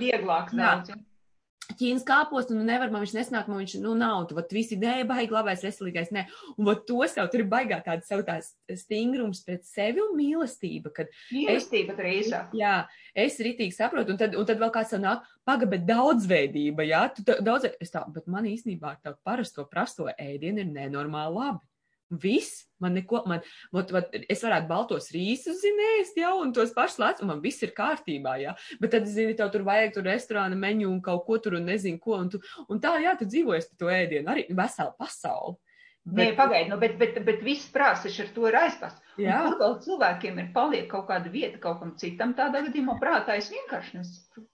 Vieglāk 0.06 0.56
daudz. 0.56 0.94
Ja? 0.94 1.02
Ķīnas 1.68 2.06
kāpostu, 2.08 2.56
nu 2.56 2.64
nevar, 2.64 2.92
man 2.94 3.04
viņš 3.04 3.14
nesnāk, 3.18 3.50
man 3.52 3.60
viņš, 3.60 3.74
nu 3.84 3.92
nav, 4.00 4.22
tu, 4.30 4.38
vat 4.38 4.54
visi 4.56 4.78
nē, 4.80 5.02
baigi 5.10 5.36
labais, 5.36 5.66
veselīgais, 5.66 6.14
nē. 6.16 6.24
Un 6.56 6.70
vat 6.70 6.86
to 6.88 7.02
sev, 7.12 7.28
tur 7.34 7.44
ir 7.44 7.50
baigā 7.52 7.82
tāda 7.84 8.08
sev 8.08 8.24
tās 8.28 8.54
stingrums 8.84 9.44
pret 9.46 9.68
sevi 9.68 10.02
un 10.06 10.16
mīlestība, 10.16 10.94
kad. 10.96 11.12
Mīlestība 11.36 11.98
drīzāk. 11.98 12.56
Jā, 12.58 12.78
es 13.12 13.40
ritīgi 13.44 13.76
saprotu, 13.76 14.16
un 14.16 14.22
tad, 14.22 14.38
un 14.40 14.48
tad 14.48 14.64
vēl 14.64 14.72
kāds 14.74 14.96
tev 14.96 15.04
nāk, 15.04 15.28
paga, 15.48 15.68
bet 15.70 15.84
daudzveidība, 15.90 16.88
jā, 16.88 17.04
tu 17.18 17.28
daudz, 17.28 17.68
es 17.84 17.92
tā, 17.92 18.06
bet 18.16 18.32
man 18.32 18.48
īstenībā 18.48 18.96
tā 19.04 19.18
parasto 19.28 19.68
prasto 19.68 20.08
ēdienu 20.16 20.64
ir 20.64 20.72
nenormāli 20.72 21.36
labi. 21.36 21.67
Viss, 22.08 22.64
man 22.80 22.94
neko, 22.96 23.20
man, 23.28 23.42
vat, 23.76 23.90
vat, 23.92 24.14
es 24.32 24.44
varētu 24.46 24.70
baltos 24.70 25.10
rīsus 25.12 25.60
zinēst, 25.60 26.16
jau, 26.22 26.38
un 26.40 26.54
tos 26.56 26.72
pašus 26.76 27.02
lēts, 27.02 27.24
un 27.24 27.32
man 27.34 27.42
viss 27.44 27.66
ir 27.68 27.74
kārtībā, 27.76 28.38
jā. 28.40 28.54
Bet 28.80 28.94
tad, 28.96 29.10
zini, 29.12 29.36
tev 29.36 29.52
tur 29.52 29.66
vajag 29.68 29.98
tur 29.98 30.08
restorāna 30.08 30.56
meņu 30.56 30.88
un 30.88 31.02
kaut 31.04 31.26
ko 31.28 31.40
tur 31.44 31.58
un 31.60 31.68
nezinu 31.68 32.00
ko, 32.00 32.22
un, 32.22 32.32
tu, 32.32 32.40
un 32.72 32.80
tā, 32.84 32.96
jā, 33.04 33.18
tu 33.20 33.28
dzīvojies 33.28 33.68
par 33.74 33.82
to 33.84 33.92
ēdienu, 33.92 34.32
arī 34.32 34.48
veselu 34.56 34.96
pasauli. 34.96 35.60
Bet, 36.08 36.22
Nē, 36.22 36.32
pagaidi, 36.40 36.72
nu, 36.72 36.80
bet, 36.80 36.96
bet, 36.96 37.20
bet 37.28 37.42
viss 37.44 37.68
prāsis 37.74 38.16
ar 38.24 38.32
to 38.32 38.48
ir 38.48 38.56
aizpast. 38.56 39.04
Jā. 39.20 39.42
Un 39.44 39.52
kur 39.52 39.60
vēl 39.66 39.74
cilvēkiem 39.84 40.40
ir 40.40 40.52
paliek 40.56 40.88
kaut 40.88 41.10
kāda 41.10 41.28
vieta 41.34 41.60
kaut 41.60 41.82
kam 41.82 41.98
citam, 42.00 42.32
tādā 42.38 42.64
gadījumā 42.70 42.96
prātā 43.02 43.36
es 43.36 43.52
vienkārši 43.52 44.00
nesaprotu. 44.00 44.48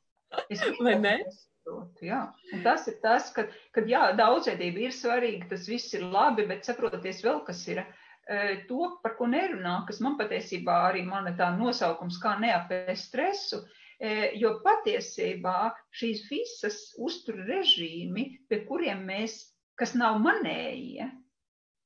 Es 0.49 0.63
Vai 0.81 0.95
ne? 0.97 1.19
Nesaprotu 1.21 1.52
saprotu. 1.63 2.05
Jā. 2.05 2.33
Un 2.53 2.63
tas 2.63 2.87
ir 2.87 2.99
tas, 3.01 3.31
ka, 3.33 3.47
kad 3.73 3.87
jā, 3.87 4.13
daudzveidība 4.17 4.87
ir 4.87 4.91
svarīga, 4.91 5.49
tas 5.49 5.67
viss 5.67 5.93
ir 5.93 6.03
labi, 6.03 6.45
bet 6.47 6.65
saproties 6.65 7.23
vēl, 7.23 7.43
kas 7.45 7.67
ir 7.67 7.83
e, 7.83 8.65
to, 8.67 8.99
par 9.03 9.15
ko 9.17 9.27
nerunā, 9.27 9.85
kas 9.87 9.99
man 9.99 10.17
patiesībā 10.17 10.89
arī 10.89 11.03
mana 11.07 11.35
tā 11.37 11.51
nosaukums, 11.57 12.19
kā 12.21 12.37
neapēst 12.39 13.09
stresu, 13.09 13.63
e, 13.99 14.33
jo 14.35 14.59
patiesībā 14.63 15.73
šīs 15.91 16.27
visas 16.29 16.93
uztur 16.97 17.43
režīmi, 17.47 18.45
pie 18.49 18.63
kuriem 18.67 19.05
mēs, 19.07 19.53
kas 19.79 19.95
nav 19.95 20.19
manējie, 20.21 21.09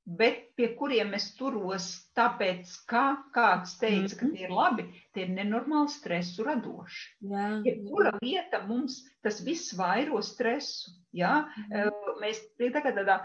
bet 0.08 0.56
pie 0.56 0.70
kuriem 0.80 1.12
es 1.18 1.28
turos, 1.36 1.88
tāpēc, 2.16 2.72
kā 2.88 3.04
kāds 3.36 3.76
teica, 3.82 4.16
ka 4.16 4.26
mhm. 4.26 4.36
tie 4.36 4.46
ir 4.48 4.54
labi, 4.56 4.86
tie 5.14 5.26
ir 5.26 5.34
nenormāli 5.36 5.92
stresu 5.92 6.46
radoši. 6.48 7.04
Jā, 7.28 7.48
ja 7.68 7.74
kura 7.90 8.14
lieta 8.22 8.64
mums 8.68 9.02
tas 9.26 9.42
viss 9.44 9.76
vairo 9.78 10.22
stresu, 10.24 10.96
jā, 11.12 11.44
mm 11.44 11.74
-hmm. 11.74 12.22
mēs 12.24 12.44
tagad 12.74 12.96
tādā 12.96 13.20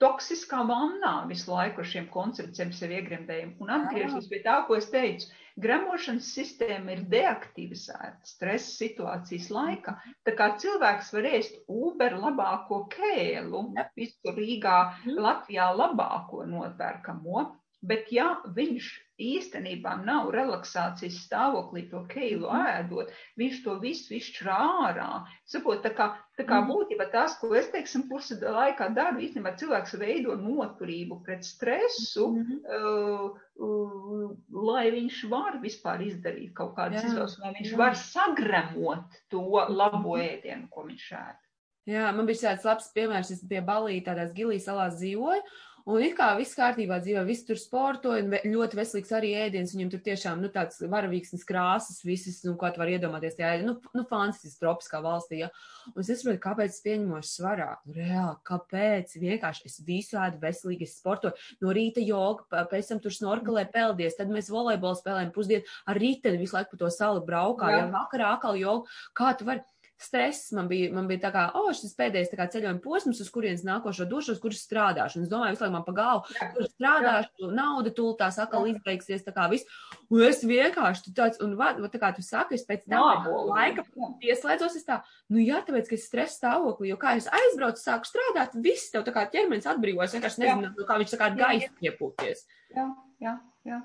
toksiskā 0.00 0.62
vannā 0.68 1.12
visu 1.28 1.52
laiku 1.52 1.82
ar 1.82 1.88
šiem 1.92 2.08
koncepcijiem 2.12 2.72
sev 2.76 2.94
iegremdējam. 2.96 3.54
Un 3.62 3.72
atgriežos 3.76 4.28
pie 4.30 4.40
tā, 4.44 4.56
ko 4.66 4.78
es 4.78 4.88
teicu, 4.92 5.28
Gremošanas 5.60 6.28
sistēma 6.34 6.94
ir 6.94 7.02
deaktivizēta 7.12 8.28
stresa 8.28 8.70
situācijas 8.70 9.50
laikā. 9.52 9.96
Tā 10.24 10.34
kā 10.38 10.48
cilvēks 10.62 11.10
var 11.16 11.28
ēst 11.34 11.58
Uber 11.68 12.16
labāko 12.22 12.84
kēlu, 12.94 13.66
visur 13.98 14.38
Rīgā, 14.38 14.78
mhm. 15.04 15.20
Latvijā 15.26 15.68
labāko 15.76 16.46
nopērkamo, 16.48 17.44
bet 17.92 18.08
ja 18.14 18.34
viņš 18.56 18.90
īstenībā 19.20 19.96
nav 20.04 20.30
relaksācijas 20.34 21.18
stāvoklī 21.26 21.84
to 21.90 22.02
keilu 22.10 22.48
mhm. 22.48 22.70
ēdot, 22.74 23.12
viņš 23.40 23.60
to 23.66 23.76
visu 23.82 24.16
izšķir 24.18 24.50
ārā. 24.54 25.08
Sapot, 25.50 25.82
tā 25.84 25.92
kā, 25.96 26.10
tā 26.38 26.46
kā 26.48 26.60
mhm. 26.62 26.70
būtībā 26.72 27.08
tas, 27.12 27.36
ko 27.40 27.52
es, 27.58 27.68
teiksim, 27.74 28.06
kursa 28.10 28.38
laikā 28.40 28.90
daru, 28.96 29.22
īstenībā 29.26 29.54
cilvēks 29.60 29.98
veido 30.00 30.38
noturību 30.40 31.20
pret 31.26 31.44
stresu, 31.46 32.30
mm 32.30 32.46
-hmm. 32.46 32.58
uh, 32.80 33.36
uh, 33.66 34.32
lai 34.70 34.88
viņš 34.96 35.22
var 35.30 35.60
vispār 35.62 36.02
izdarīt 36.08 36.54
kaut 36.54 36.74
kādas 36.78 37.04
izvēles, 37.04 37.38
lai 37.44 37.54
viņš 37.60 37.70
jā. 37.70 37.78
var 37.84 37.94
sagremot 37.96 39.22
to 39.28 39.44
labo 39.68 40.16
mhm. 40.16 40.26
ēdienu, 40.32 40.68
ko 40.70 40.88
viņš 40.88 41.12
ēd. 41.20 41.46
Jā, 41.88 42.10
man 42.12 42.28
bija 42.28 42.50
tāds 42.50 42.66
labs 42.68 42.90
piemērs, 42.94 43.30
es 43.34 43.40
pie 43.48 43.62
Balī 43.64 44.02
tādās 44.04 44.34
Gilijas 44.36 44.66
salās 44.68 44.98
dzīvoju, 45.00 45.40
Un 45.88 46.02
it 46.04 46.16
kā 46.18 46.28
viss 46.38 46.56
kārtībā 46.58 46.98
dzīvo, 47.00 47.22
viss 47.28 47.46
tur 47.48 47.58
sportoja, 47.60 48.24
un 48.26 48.34
ļoti 48.52 48.78
veselīgs 48.78 49.12
arī 49.16 49.30
ēdiens. 49.40 49.72
Viņam 49.74 49.92
tur 49.94 50.02
tiešām, 50.04 50.42
nu, 50.42 50.50
tāds 50.52 50.82
varavīksnes 50.82 51.46
krāsas, 51.48 52.02
visas, 52.04 52.42
nu, 52.44 52.56
ko 52.60 52.68
tu 52.72 52.82
vari 52.82 52.98
iedomāties 52.98 53.38
tajā, 53.38 53.62
nu, 53.64 53.76
nu 53.96 54.04
fantastiski 54.10 54.60
tropiskā 54.60 55.00
valstī, 55.04 55.40
ja. 55.44 55.50
Un 55.94 56.02
es 56.04 56.12
saprotu, 56.12 56.42
kāpēc 56.44 56.74
es 56.74 56.84
pieņemu 56.84 57.22
svarā. 57.26 57.70
Nu, 57.88 57.96
reāli, 57.96 58.36
kāpēc? 58.50 59.16
Vienkārši 59.22 59.66
es 59.70 59.80
visu 59.86 60.20
ēdu 60.20 60.42
veselīgi, 60.44 60.88
es 60.88 60.98
sportoju. 61.00 61.34
No 61.64 61.74
rīta 61.76 62.04
joga, 62.04 62.64
pēc 62.70 62.92
tam 62.92 63.02
tur 63.02 63.16
snorkelē 63.16 63.66
peldies, 63.72 64.18
tad 64.20 64.32
mēs 64.32 64.52
volejbolu 64.52 65.00
spēlējam 65.00 65.34
pusdienu, 65.34 65.76
ar 65.88 66.00
rīteni 66.00 66.40
visu 66.40 66.58
laiku 66.58 66.76
pa 66.76 66.84
to 66.84 66.94
salu 66.94 67.24
braukā, 67.26 67.72
ja 67.76 67.84
vakarā 67.92 68.34
atkal 68.36 68.58
joga. 68.60 69.00
Kā 69.16 69.34
tu 69.38 69.48
vari? 69.48 69.64
Stress 70.00 70.52
man 70.56 70.68
bija, 70.70 70.88
man 70.94 71.08
bija 71.10 71.24
tā 71.26 71.30
kā, 71.34 71.42
oh, 71.58 71.68
šis 71.76 71.92
pēdējais 71.98 72.32
kā 72.38 72.46
ceļojuma 72.52 72.80
posms, 72.84 73.20
uz 73.22 73.28
kurienes 73.32 73.64
nākošo 73.66 74.06
došos, 74.08 74.40
kurš 74.42 74.62
strādāšu. 74.64 75.20
Un 75.20 75.26
es 75.26 75.32
domāju, 75.32 75.54
visu 75.54 75.64
laiku 75.64 75.74
man 75.74 75.84
pa 75.86 75.94
galvu, 75.96 76.38
kur 76.54 76.68
strādāšu, 76.70 77.30
jā. 77.44 77.50
nauda 77.58 77.92
tultās 77.96 78.40
atkal 78.40 78.68
izbeigsies, 78.70 79.24
tā 79.26 79.34
kā 79.36 79.46
viss. 79.52 79.68
Un 80.08 80.24
es 80.26 80.42
vienkārši 80.46 81.14
tāds, 81.16 81.42
un 81.44 81.54
va, 81.60 81.74
tā 81.92 82.00
kā 82.02 82.12
tu 82.16 82.24
saki, 82.24 82.56
es 82.56 82.66
pēc 82.68 82.88
tam 82.88 83.28
laika 83.50 83.84
pieslēdzos, 84.22 84.80
es 84.80 84.88
tā, 84.88 85.00
nu 85.32 85.44
jā, 85.44 85.60
tāpēc, 85.66 85.92
ka 85.92 85.98
es 85.98 86.08
stress 86.08 86.40
stāvoklī, 86.40 86.90
jo 86.94 86.98
kā 87.00 87.14
es 87.20 87.28
aizbraucu, 87.28 87.82
sāku 87.84 88.08
strādāt, 88.08 88.56
viss 88.64 88.90
tev 88.94 89.04
tā 89.06 89.14
kā 89.16 89.28
ķermenis 89.30 89.68
atbrīvojas, 89.70 90.16
vienkārši 90.16 90.46
nezinu, 90.46 90.74
jā. 90.74 90.88
kā 90.88 91.00
viņš 91.02 91.16
tā 91.16 91.22
kā 91.22 91.32
gaisa 91.38 91.72
iepūties. 91.84 92.46
Jā, 92.76 92.90
jā, 93.22 93.38
jā. 93.68 93.84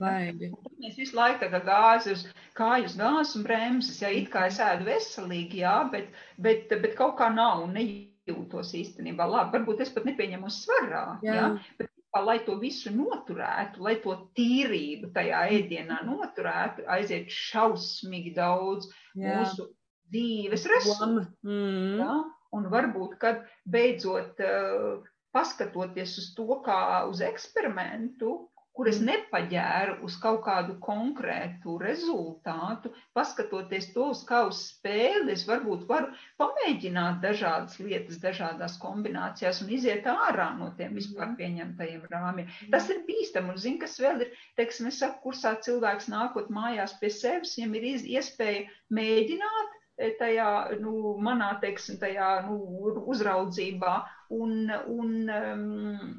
Baigi. 0.00 0.50
Mēs 0.82 0.98
visu 1.00 1.16
laiku 1.18 1.48
tā 1.52 1.62
gāzi 1.66 2.16
uz 2.16 2.26
kājas 2.58 2.96
gāzes 2.98 3.36
un 3.38 3.46
bremzes, 3.46 4.02
ja 4.02 4.10
it 4.12 4.30
kā 4.32 4.46
es 4.50 4.60
ēdu 4.62 4.88
veselīgi, 4.88 5.62
jā, 5.62 5.76
bet, 5.92 6.12
bet, 6.38 6.72
bet 6.84 6.98
kaut 6.98 7.16
kā 7.20 7.30
nav 7.34 7.64
un 7.66 7.76
nejūtos 7.78 8.74
īstenībā 8.78 9.28
labi. 9.28 9.58
Varbūt 9.58 9.86
es 9.86 9.94
pat 9.94 10.06
nepieņemu 10.08 10.52
svarā, 10.52 11.06
jā. 11.26 11.38
jā? 11.38 11.48
Bet 11.78 11.92
lai 12.20 12.42
to 12.44 12.58
visu 12.60 12.90
noturētu, 12.92 13.80
lai 13.80 13.94
to 14.04 14.14
tīrību 14.36 15.12
tajā 15.14 15.46
ēdienā 15.56 16.02
noturētu, 16.04 16.84
aiziet 16.92 17.32
šausmīgi 17.32 18.34
daudz 18.36 18.90
Jā. 19.16 19.38
mūsu 19.40 19.70
dzīves 20.12 20.66
resursu. 20.68 21.24
Mm. 21.46 22.02
Ja? 22.02 22.18
Un 22.52 22.68
varbūt, 22.68 23.16
kad 23.20 23.46
beidzot 23.64 24.40
uh, 24.44 25.00
paskatoties 25.32 26.18
uz 26.20 26.32
to 26.36 26.60
kā 26.66 27.06
uz 27.08 27.22
eksperimentu, 27.24 28.34
kur 28.76 28.88
es 28.88 28.98
nepaģēru 29.04 29.98
uz 30.06 30.14
kaut 30.20 30.40
kādu 30.46 30.78
konkrētu 30.84 31.74
rezultātu, 31.82 32.92
paskatoties 33.16 33.90
to 33.92 34.08
uz 34.14 34.22
kā 34.28 34.42
uz 34.48 34.62
spēli, 34.70 35.34
es 35.34 35.44
varbūt 35.48 35.84
varu 35.90 36.08
pamēģināt 36.40 37.20
dažādas 37.24 37.76
lietas, 37.82 38.20
dažādās 38.22 38.78
kombinācijās 38.82 39.60
un 39.64 39.74
iziet 39.76 40.08
ārā 40.08 40.48
no 40.56 40.70
tiem 40.78 40.96
vispār 40.96 41.28
mm. 41.28 41.36
pieņemtajiem 41.42 42.08
rāmjiem. 42.14 42.56
Tas 42.72 42.88
ir 42.92 43.04
bīstami, 43.08 43.52
un 43.52 43.60
zinu, 43.60 43.82
kas 43.84 43.98
vēl 44.00 44.24
ir, 44.26 44.32
teiksim, 44.60 44.88
es 44.88 45.02
saku, 45.04 45.20
kursā 45.28 45.54
cilvēks 45.66 46.08
nākot 46.12 46.48
mājās 46.52 46.96
pie 47.02 47.12
sevis, 47.12 47.58
viņam 47.58 47.76
ir 47.76 47.88
iespēja 48.16 48.64
mēģināt 48.96 49.76
e, 50.00 50.14
tajā, 50.20 50.48
nu, 50.80 51.18
manā, 51.20 51.52
teiksim, 51.60 52.00
tajā, 52.00 52.32
nu, 52.48 52.56
uzraudzībā 53.12 53.98
un, 54.32 54.72
un 54.96 55.14
um, 55.36 56.10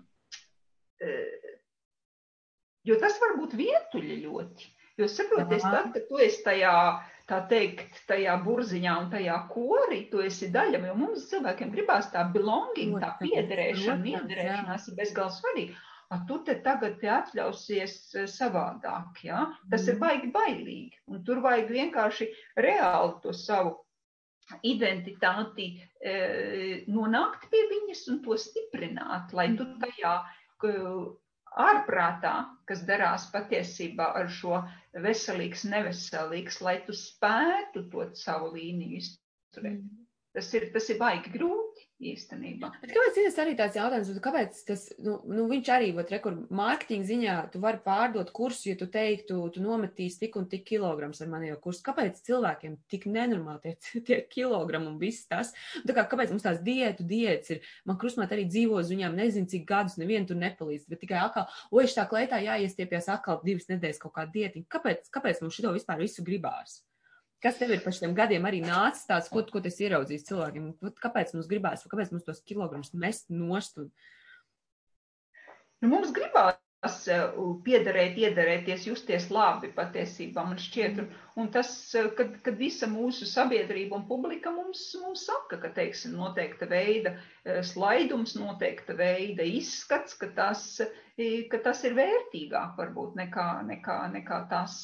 Jo 2.88 3.00
tas 3.00 3.16
var 3.22 3.38
būt 3.40 3.56
vientuļi 3.60 4.22
ļoti. 4.26 4.70
Jo 5.00 5.08
saproties, 5.10 5.64
tad, 5.66 5.90
kad 5.96 6.04
tu 6.10 6.20
esi 6.22 6.44
tajā, 6.46 6.74
tā 7.30 7.40
teikt, 7.50 8.04
tajā 8.10 8.36
burziņā 8.44 8.98
un 9.02 9.08
tajā 9.14 9.38
korī, 9.50 10.04
tu 10.12 10.22
esi 10.22 10.52
daļa, 10.54 10.84
jo 10.90 10.98
mums 11.00 11.26
cilvēkiem 11.32 11.72
gribās 11.74 12.12
tā 12.14 12.28
belonging, 12.36 13.00
tā 13.02 13.16
piederēšana, 13.22 14.06
iederēšanās 14.20 14.92
ir 14.92 15.00
bezgalīgi 15.00 15.40
svarīga. 15.40 15.82
A, 16.14 16.20
tu 16.30 16.38
te 16.46 16.54
tagad 16.62 17.00
te 17.02 17.10
atļausies 17.10 17.94
e, 18.14 18.26
savādāk, 18.30 19.24
ja? 19.26 19.48
Tas 19.72 19.88
ir 19.88 19.96
mm. 19.96 20.02
baigi 20.04 20.30
bailīgi. 20.36 21.00
Un 21.10 21.24
tur 21.26 21.42
vajag 21.42 21.72
vienkārši 21.74 22.28
reāli 22.62 23.16
to 23.24 23.34
savu 23.34 23.80
identitāti 24.68 25.72
e, 26.04 26.14
nonākt 26.92 27.48
pie 27.50 27.64
viņas 27.72 28.06
un 28.14 28.22
to 28.28 28.38
stiprināt, 28.38 29.34
lai 29.34 29.48
tu 29.56 29.66
mm. 29.66 29.80
tajā 29.82 30.14
ārprātā, 31.62 32.34
kas 32.70 32.84
darās 32.88 33.28
patiesībā 33.34 34.12
ar 34.20 34.30
šo 34.30 34.62
veselīgs, 35.06 35.66
neveselīgs, 35.70 36.62
lai 36.66 36.78
tu 36.88 36.96
spētu 36.98 37.88
to 37.92 38.08
savu 38.18 38.54
līniju 38.56 39.02
izturēt. 39.02 39.82
Mm. 39.82 40.04
Tas 40.34 40.50
ir, 40.58 40.70
tas 40.74 40.90
ir 40.90 40.98
baigi 40.98 41.30
grūti 41.36 41.73
īstenībā. 42.12 42.70
Bet 42.82 42.94
kāpēc 42.94 43.20
ir 43.20 43.40
arī 43.44 43.54
tāds 43.60 43.78
jautājums, 43.78 44.12
kāpēc 44.24 44.60
tas, 44.68 44.86
nu, 45.04 45.16
nu 45.30 45.46
viņš 45.50 45.72
arī, 45.74 45.90
vat, 45.98 46.12
rekur, 46.14 46.36
mārketinga 46.54 47.08
ziņā, 47.10 47.36
tu 47.54 47.62
vari 47.64 47.82
pārdot 47.86 48.32
kursu, 48.36 48.70
ja 48.72 48.78
tu 48.80 48.88
teiktu, 48.92 49.40
tu 49.56 49.64
nometīs 49.64 50.20
tik 50.22 50.38
un 50.40 50.48
tik 50.52 50.66
kilograms 50.68 51.24
ar 51.24 51.32
mani 51.32 51.52
jau 51.52 51.60
kursu. 51.64 51.84
Kāpēc 51.88 52.22
cilvēkiem 52.28 52.78
tik 52.92 53.08
nenormāli 53.12 53.74
tie, 53.74 54.02
tie 54.10 54.22
kilogrami 54.30 54.92
un 54.92 55.00
viss 55.02 55.28
tas? 55.32 55.54
Tā 55.82 55.98
kā, 55.98 56.06
kāpēc 56.12 56.34
mums 56.36 56.46
tās 56.46 56.62
diētu, 56.66 57.08
diētas 57.10 57.56
ir, 57.56 57.74
man 57.90 58.00
krusmāt 58.02 58.34
arī 58.36 58.48
dzīvo 58.52 58.80
uz 58.82 58.94
viņām, 58.94 59.18
nezinu, 59.20 59.50
cik 59.52 59.68
gadus 59.70 60.00
nevienu 60.02 60.30
tur 60.30 60.40
nepalīdz, 60.44 60.88
bet 60.92 61.04
tikai 61.04 61.20
atkal, 61.24 61.50
oi, 61.74 61.88
šā 61.90 62.08
kleitā 62.12 62.42
jāiestiepjas 62.44 63.12
atkal 63.18 63.44
divas 63.46 63.70
nedēļas 63.72 64.02
kaut 64.04 64.18
kā 64.18 64.28
diētiņa. 64.34 64.72
Kāpēc, 64.78 65.14
kāpēc 65.14 65.44
mums 65.44 65.60
šito 65.60 65.76
vispār 65.76 66.04
visu 66.04 66.26
gribās? 66.26 66.82
Kas 67.44 67.58
tev 67.60 67.74
ir 67.76 67.82
pa 67.84 67.92
šiem 67.92 68.14
gadiem 68.16 68.46
arī 68.48 68.62
nācis 68.64 69.04
tāds, 69.10 69.28
ko, 69.32 69.42
ko 69.52 69.60
tas 69.64 69.76
ieraudzījis 69.84 70.30
cilvēkiem? 70.30 70.68
Kāpēc 71.04 71.34
mums 71.36 71.50
gribās, 71.52 71.82
kāpēc 71.92 72.14
mums 72.14 72.24
tos 72.28 72.40
kilogramus 72.48 72.94
mest 72.96 73.28
nost? 73.34 73.82
Un... 73.82 73.90
Nu, 75.84 75.90
mums 75.92 76.14
gribās 76.16 76.56
uh, 77.12 77.42
piederēt, 77.66 78.16
iederēties, 78.24 78.88
justies 78.88 79.28
labi 79.36 79.74
patiesībā, 79.76 80.46
man 80.48 80.64
šķiet. 80.64 81.04
Un, 81.04 81.12
un 81.44 81.52
tas, 81.52 81.74
uh, 82.00 82.08
kad, 82.16 82.40
kad 82.48 82.56
visa 82.64 82.88
mūsu 82.88 83.28
sabiedrība 83.28 84.00
un 84.00 84.08
publika 84.08 84.56
mums, 84.56 84.86
mums 85.04 85.28
saka, 85.28 85.60
ka, 85.66 85.76
teiksim, 85.76 86.16
noteikta 86.16 86.72
veida 86.72 87.18
uh, 87.18 87.60
slaidums, 87.74 88.38
noteikta 88.40 88.96
veida 89.04 89.44
izskats, 89.44 90.16
ka 90.16 90.32
tas, 90.40 90.66
ka 91.52 91.64
tas 91.68 91.84
ir 91.84 92.00
vērtīgāk 92.00 92.80
varbūt 92.80 93.20
nekā, 93.20 93.52
nekā, 93.68 94.02
nekā 94.16 94.44
tas 94.56 94.80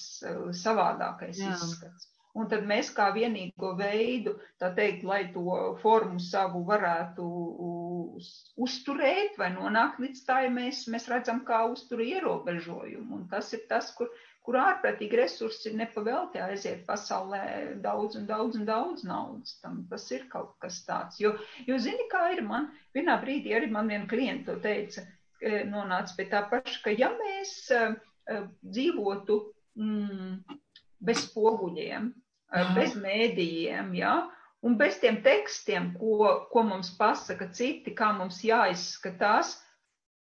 savādākais 0.68 1.40
Jā. 1.40 1.56
izskats. 1.56 2.12
Un 2.38 2.46
tad 2.50 2.66
mēs 2.70 2.92
kā 2.94 3.08
vienīgo 3.16 3.72
veidu, 3.80 4.36
tā 4.62 4.70
teikt, 4.78 5.02
lai 5.08 5.24
to 5.34 5.56
formu 5.82 6.22
savu 6.22 6.62
varētu 6.68 7.26
uz, 7.66 8.28
uzturēt 8.66 9.40
vai 9.42 9.50
nonākt 9.56 10.02
līdz 10.04 10.22
tā, 10.28 10.44
ja 10.46 10.52
mēs, 10.54 10.84
mēs 10.94 11.10
redzam 11.10 11.42
kā 11.48 11.64
uzturu 11.72 12.06
ierobežojumu. 12.06 13.18
Un 13.18 13.24
tas 13.32 13.50
ir 13.58 13.64
tas, 13.72 13.90
kur, 13.98 14.12
kur 14.46 14.60
ārprātīgi 14.62 15.18
resursi 15.18 15.74
nepavēlti 15.80 16.44
aiziet 16.46 16.86
pasaulē 16.86 17.42
daudz 17.82 18.22
un 18.22 18.30
daudz 18.30 18.62
un 18.62 18.70
daudz 18.70 19.08
naudas. 19.10 19.58
Tam 19.64 19.82
tas 19.90 20.06
ir 20.14 20.30
kaut 20.30 20.54
kas 20.62 20.84
tāds. 20.86 21.18
Jo, 21.22 21.34
jo 21.66 21.82
zini, 21.82 22.06
kā 22.14 22.28
ir 22.36 22.46
man, 22.46 22.70
vienā 22.94 23.18
brīdī 23.24 23.58
arī 23.58 23.74
man 23.74 23.90
viena 23.90 24.06
klienta 24.10 24.54
to 24.54 24.62
teica, 24.70 25.08
e, 25.42 25.64
nonāca 25.70 26.14
pie 26.18 26.30
tā 26.30 26.46
paša, 26.54 26.80
ka 26.86 26.94
ja 26.94 27.10
mēs 27.18 27.58
uh, 27.74 27.98
dzīvotu 28.62 29.42
mm, 29.82 30.60
bez 31.00 31.24
spoguļiem, 31.28 32.12
bez 32.76 32.96
mēdījiem, 33.00 33.94
ja? 34.00 34.18
un 34.66 34.76
bez 34.80 35.00
tiem 35.00 35.22
tekstiem, 35.24 35.94
ko, 36.00 36.32
ko 36.52 36.64
mums 36.68 36.92
pasaka 37.00 37.48
citi, 37.56 37.94
kā 37.96 38.12
mums 38.18 38.42
jāizskatās, 38.44 39.56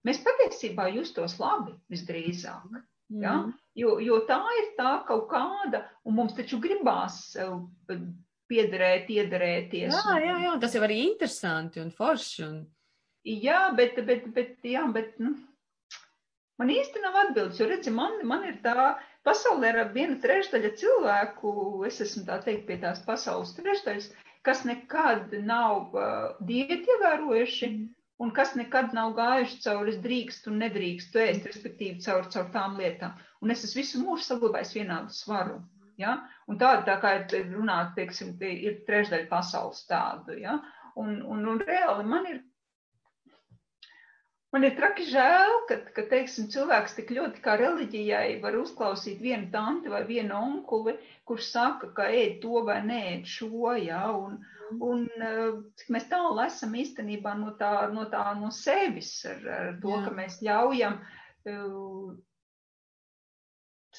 mēs 0.07 0.21
patiesībā 0.23 0.87
justos 0.95 1.35
labi 1.41 1.75
visdrīzāk. 1.91 2.79
Ja? 3.19 3.41
Jo, 3.75 3.97
jo 3.99 4.21
tā 4.27 4.39
ir 4.61 4.71
tā 4.77 5.01
kaut 5.07 5.27
kāda, 5.31 5.83
un 6.07 6.15
mums 6.15 6.35
taču 6.37 6.61
gribās 6.63 7.33
piederēt, 8.51 9.09
iederēties. 9.11 9.95
Jā, 9.95 10.17
jā, 10.23 10.35
jā, 10.45 10.57
tas 10.63 10.75
jau 10.75 10.83
arī 10.87 11.01
interesanti 11.09 11.83
un 11.83 11.91
forši. 11.95 12.43
Un... 12.47 12.61
Jā, 13.27 13.65
bet, 13.75 13.99
bet, 14.07 14.27
bet, 14.35 14.57
jā, 14.67 14.83
bet 14.95 15.19
nu, 15.23 15.35
man 16.59 16.71
īsti 16.71 17.03
nav 17.03 17.19
atbildes, 17.25 17.59
jo 17.59 17.67
redzi, 17.69 17.93
man, 17.95 18.19
man 18.27 18.47
ir 18.47 18.59
tā, 18.63 18.93
Pasaulē 19.27 19.69
ir 19.69 19.79
viena 19.93 20.17
trešdaļa 20.21 20.69
cilvēku, 20.81 21.51
es 21.87 21.99
esmu 22.05 22.25
tā 22.29 22.39
teikt 22.45 22.63
pie 22.69 22.77
tās 22.81 23.01
pasaules 23.05 23.53
trešdaļas, 23.57 24.07
kas 24.47 24.63
nekad 24.65 25.35
nav 25.45 25.93
uh, 25.93 26.31
diētu 26.47 26.95
ievērojuši 26.95 27.69
un 28.21 28.31
kas 28.37 28.55
nekad 28.57 28.95
nav 28.97 29.13
gājuši 29.17 29.59
cauri 29.65 29.93
drīkst 30.01 30.49
un 30.49 30.59
nedrīkst 30.63 31.17
ēst, 31.25 31.45
respektīvi 31.49 32.01
caur, 32.05 32.27
caur 32.33 32.49
tām 32.53 32.77
lietām. 32.81 33.13
Un 33.41 33.53
es 33.53 33.63
esmu 33.67 33.81
visu 33.81 34.01
mūžu 34.01 34.27
saglabājis 34.27 34.75
vienādu 34.77 35.13
svaru. 35.17 35.57
Ja? 36.01 36.17
Un 36.49 36.57
tāda, 36.61 36.83
tā 36.89 36.97
kā 37.01 37.15
ir 37.21 37.49
runāt, 37.53 37.93
teiksim, 37.97 38.35
ir 38.41 38.81
trešdaļa 38.89 39.29
pasaules 39.29 39.85
tādu. 39.89 40.37
Ja? 40.41 40.59
Un, 41.01 41.19
un, 41.21 41.45
un 41.53 41.61
reāli 41.65 42.05
man 42.09 42.29
ir 42.29 42.41
Man 44.51 44.67
ir 44.67 44.73
traki 44.75 45.05
žēl, 45.07 45.53
ka, 45.69 45.77
ka 45.95 46.03
teiksim, 46.11 46.49
cilvēks 46.51 46.97
tik 46.97 47.13
ļoti 47.15 47.43
kā 47.43 47.53
reliģijai 47.59 48.39
var 48.43 48.57
uzklausīt 48.59 49.21
vienu 49.23 49.47
tanti 49.53 49.91
vai 49.93 50.01
vienu 50.09 50.35
onkuli, 50.35 50.97
kurš 51.29 51.51
saka, 51.53 51.91
ka 51.95 52.09
ēd 52.11 52.41
to 52.43 52.63
vai 52.67 52.81
nē, 52.83 53.03
šo, 53.23 53.71
ja, 53.79 54.01
un, 54.11 54.41
un 54.83 55.05
eh, 55.07 55.45
cik 55.79 55.93
mēs 55.95 56.09
tālu 56.11 56.43
esam 56.43 56.75
īstenībā 56.83 57.37
no 57.39 57.53
tā, 57.61 57.71
no 57.95 58.03
tā 58.11 58.25
no 58.41 58.51
sevis 58.51 59.13
ar, 59.31 59.47
ar 59.55 59.71
to, 59.79 59.95
Jā. 59.95 60.03
ka 60.07 60.15
mēs 60.19 60.41
ļaujam 60.43 60.99
uh, 60.99 62.11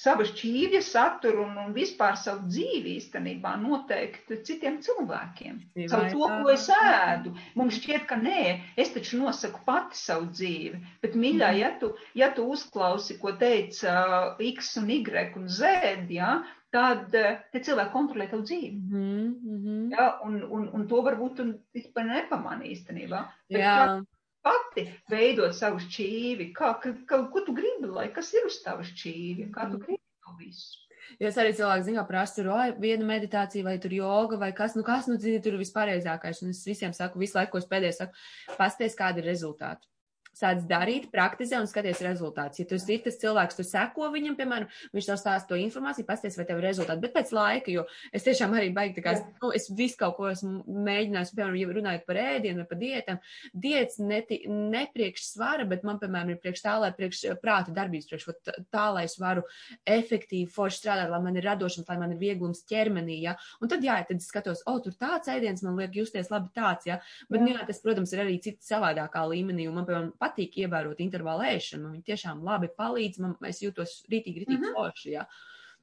savu 0.02 0.24
šķīvja 0.26 0.80
saturu 0.84 1.44
un, 1.46 1.58
un 1.62 1.74
vispār 1.76 2.16
savu 2.18 2.48
dzīvi 2.50 2.96
īstenībā 2.98 3.54
noteikt 3.62 4.32
citiem 4.46 4.80
cilvēkiem. 4.82 5.60
Savu 5.90 6.08
to, 6.10 6.30
ko 6.42 6.50
es 6.52 6.66
ēdu. 6.74 7.34
Mums 7.58 7.78
šķiet, 7.78 8.06
ka 8.10 8.18
nē, 8.18 8.42
es 8.82 8.90
taču 8.96 9.20
nosaku 9.20 9.62
pati 9.66 9.98
savu 9.98 10.30
dzīvi. 10.32 10.80
Bet, 11.04 11.14
mīļā, 11.18 11.52
mm. 11.52 11.60
ja 11.60 11.70
tu, 11.82 11.92
ja 12.18 12.32
tu 12.34 12.48
uzklausi, 12.50 13.18
ko 13.22 13.36
teica 13.38 13.94
uh, 14.02 14.42
X 14.52 14.74
un 14.82 14.90
Y 14.90 15.38
un 15.38 15.46
Z, 15.46 16.10
ja, 16.10 16.32
tad 16.74 17.14
uh, 17.18 17.36
te 17.52 17.62
cilvēki 17.62 17.94
kontrolē 17.94 18.26
tavu 18.30 18.46
dzīvi. 18.48 18.72
Mm 18.74 19.28
-hmm. 19.44 19.84
ja, 19.94 20.08
un, 20.26 20.40
un, 20.42 20.68
un 20.72 20.88
to 20.88 21.02
varbūt 21.06 21.36
tu 21.38 21.48
vispār 21.76 22.08
nepamanī 22.10 22.72
īstenībā. 22.74 23.26
Bet, 23.50 23.60
Jā. 23.60 23.76
Kā, 23.78 24.02
pati 24.46 24.86
veidot 25.10 25.54
savu 25.56 25.80
šķīvi, 25.82 26.50
kā, 26.56 26.74
ka, 26.82 26.94
ka, 27.08 27.24
ko 27.32 27.44
tu 27.46 27.54
gribi, 27.56 27.90
lai 27.90 28.08
kas 28.14 28.32
ir 28.36 28.48
uz 28.48 28.58
tava 28.64 28.86
šķīvi, 28.86 29.50
kā 29.54 29.68
tu 29.68 29.78
mm. 29.78 29.84
gribi 29.86 30.02
to 30.24 30.36
visu. 30.40 30.80
Jo 31.20 31.28
es 31.28 31.38
arī 31.38 31.52
cilvēku 31.56 31.86
ziņā 31.86 32.02
prasu, 32.08 32.38
tur 32.38 32.52
vai 32.54 32.66
viena 32.80 33.04
meditācija, 33.06 33.66
vai 33.66 33.76
tur 33.82 33.92
joga, 33.94 34.38
vai 34.40 34.52
kas, 34.56 34.76
nu 34.78 34.84
kas, 34.86 35.08
nu, 35.10 35.18
zini, 35.20 35.42
tur 35.44 35.56
ir 35.56 35.62
vispareizākais. 35.62 36.40
Un 36.44 36.54
es 36.54 36.62
visiem 36.66 36.94
saku, 36.96 37.20
visu 37.20 37.36
laiku, 37.36 37.52
ko 37.54 37.60
es 37.60 37.68
pēdējais 37.68 38.00
saku, 38.04 38.22
pasties, 38.56 38.96
kāda 38.98 39.20
ir 39.20 39.28
rezultāti. 39.28 39.91
Sāc 40.36 40.62
darīt, 40.68 41.08
praktizē 41.12 41.60
un 41.60 41.68
skaties 41.70 42.02
rezultātus. 42.04 42.62
Ja 42.62 42.68
tu 42.68 42.76
esi 42.78 42.98
tas 43.04 43.18
cilvēks, 43.20 43.58
tu 43.58 43.66
seko 43.66 44.08
viņam, 44.14 44.36
piemēram, 44.38 44.68
viņš 44.94 45.08
tev 45.08 45.18
stāsta 45.20 45.52
to 45.52 45.58
informāciju, 45.60 46.06
pasties, 46.08 46.38
vai 46.38 46.46
tev 46.48 46.60
ir 46.60 46.68
rezultāti. 46.70 47.02
Bet 47.04 47.14
pēc 47.16 47.32
laika, 47.36 47.72
jo 47.74 47.84
es 48.14 48.26
tiešām 48.26 48.56
arī 48.56 48.70
baigi, 48.74 48.96
tā 48.98 49.04
kā, 49.04 49.14
nu, 49.42 49.52
es 49.56 49.68
visu 49.70 49.98
kaut 50.00 50.16
ko 50.18 50.30
esmu 50.32 50.62
mēģinājis, 50.88 51.34
piemēram, 51.36 51.58
ja 51.60 51.76
runājot 51.76 52.06
par 52.08 52.20
ēdienu 52.22 52.62
vai 52.62 52.68
par 52.70 52.80
diētām, 52.80 53.20
diētas 53.66 54.00
neti, 54.02 54.40
ne 54.48 54.84
priekš 54.94 55.26
svara, 55.34 55.66
bet 55.68 55.84
man, 55.86 56.00
piemēram, 56.02 56.32
ir 56.32 56.40
priekš 56.42 56.64
tā, 56.64 56.76
lai 56.82 56.92
priekš 56.96 57.24
prāta 57.42 57.74
darbības, 57.76 58.08
priekš 58.10 58.28
tā, 58.72 58.86
lai 58.96 59.04
es 59.08 59.18
varu 59.20 59.44
efektīvi 59.88 60.50
forši 60.52 60.82
strādāt, 60.82 61.12
lai 61.12 61.20
man 61.24 61.36
ir 61.38 61.46
radošums, 61.48 61.88
lai 61.88 61.98
man 62.00 62.14
ir 62.14 62.22
vieglums 62.22 62.64
ķermenī, 62.68 63.20
ja. 63.26 63.36
Un 63.60 63.70
tad, 63.72 63.84
jā, 63.84 63.98
tad 64.08 64.22
es 64.22 64.30
skatos, 64.32 64.64
o, 64.68 64.78
tur 64.82 64.96
tāds 64.98 65.30
ēdiens 65.32 65.64
man 65.66 65.78
liek 65.80 65.96
justies 66.00 66.32
labi 66.32 66.52
tāds, 66.56 66.88
ja. 66.88 66.98
Bet, 67.28 67.40
jā. 67.40 67.44
nu, 67.44 67.54
jā, 67.56 67.66
tas, 67.68 67.82
protams, 67.84 68.14
ir 68.14 68.24
arī 68.24 68.38
cits 68.42 68.70
savādākā 68.72 69.24
līmenī, 69.30 69.68
un 69.68 69.78
man, 69.78 69.88
piemēram, 69.88 70.12
patīk 70.22 70.60
ievērot 70.62 71.02
intervālu 71.04 71.48
ēšanu. 71.50 71.92
Viņi 71.96 72.06
tiešām 72.12 72.46
labi 72.46 72.70
palīdz, 72.78 73.20
man, 73.24 73.36
es 73.50 73.60
jūtos 73.64 73.98
rītīgi, 74.06 74.44
rītīgi 74.44 74.60
mm 74.60 74.70
-hmm. 74.70 74.78
forši, 74.78 75.12
jā. 75.18 75.26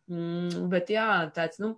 Mm, 0.10 0.70
bet 0.72 0.90
jā, 0.90 1.10
tāds, 1.36 1.62
nu, 1.62 1.76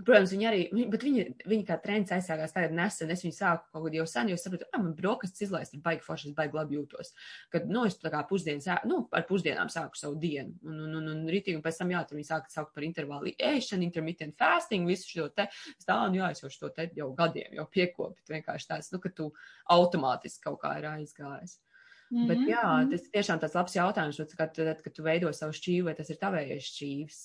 Protams, 0.00 0.30
viņi 0.32 0.46
arī, 0.48 0.60
bet 0.88 1.02
viņi, 1.04 1.24
viņi 1.50 1.64
kā 1.68 1.76
trends 1.82 2.12
aizsākās 2.14 2.54
tagad 2.54 2.72
nesen, 2.76 3.10
es 3.12 3.24
viņu 3.24 3.36
sāku 3.36 3.66
kaut 3.74 3.84
kad 3.86 3.96
jau 3.98 4.06
sen, 4.08 4.30
jo 4.32 4.38
sapratu, 4.40 4.68
ah, 4.72 4.80
man 4.80 4.94
brokastis 4.96 5.44
izlaist 5.44 5.74
ir 5.76 5.82
baigi 5.84 6.04
forši, 6.06 6.30
es 6.30 6.36
baigi 6.36 6.56
labi 6.56 6.78
jūtos. 6.78 7.12
Kad, 7.52 7.68
nu, 7.68 7.84
es 7.88 7.98
tā 8.00 8.12
kā 8.12 8.22
pusdienas, 8.28 8.68
nu, 8.88 9.02
ar 9.16 9.26
pusdienām 9.28 9.68
sāku 9.72 10.00
savu 10.00 10.16
dienu, 10.22 10.56
un, 10.64 10.78
un, 10.86 10.96
un, 11.02 11.08
un 11.12 11.22
rītīgi, 11.28 11.58
un 11.58 11.64
pēc 11.64 11.82
tam, 11.82 11.92
jā, 11.92 12.02
tur 12.08 12.20
viņi 12.20 12.30
sāka 12.30 12.52
saukt 12.52 12.72
par 12.76 12.86
intervālu 12.86 13.34
ēšanu, 13.50 13.84
intermittent 13.84 14.38
fasting, 14.40 14.88
visu 14.88 15.10
šo 15.10 15.28
te, 15.36 15.50
es 15.74 15.88
tā, 15.88 15.98
un 16.06 16.16
jā, 16.16 16.30
es 16.32 16.44
jau 16.44 16.52
šo 16.54 16.72
te 16.76 16.88
jau 16.96 17.10
gadiem 17.18 17.60
jau 17.60 17.68
piekopit, 17.68 18.24
vienkārši 18.32 18.72
tāds, 18.72 18.92
nu, 18.94 19.02
ka 19.04 19.12
tu 19.12 19.28
automātiski 19.76 20.48
kaut 20.48 20.62
kā 20.64 20.78
ir 20.80 20.88
aizgājis. 20.94 21.58
Mm 22.10 22.18
-hmm. 22.18 22.28
Bet 22.28 22.38
jā, 22.48 22.64
mhm. 22.66 22.90
tas 22.90 23.10
tiešām 23.14 23.40
tāds 23.40 23.54
labs 23.54 23.76
jautājums, 23.76 24.36
kad, 24.36 24.54
tad, 24.54 24.82
kad 24.82 24.92
tu 24.92 25.02
veido 25.02 25.32
savu 25.32 25.52
šķīvi, 25.52 25.84
vai 25.84 25.94
tas 25.94 26.10
ir 26.10 26.16
tavējais 26.16 26.72
šķīvis. 26.72 27.20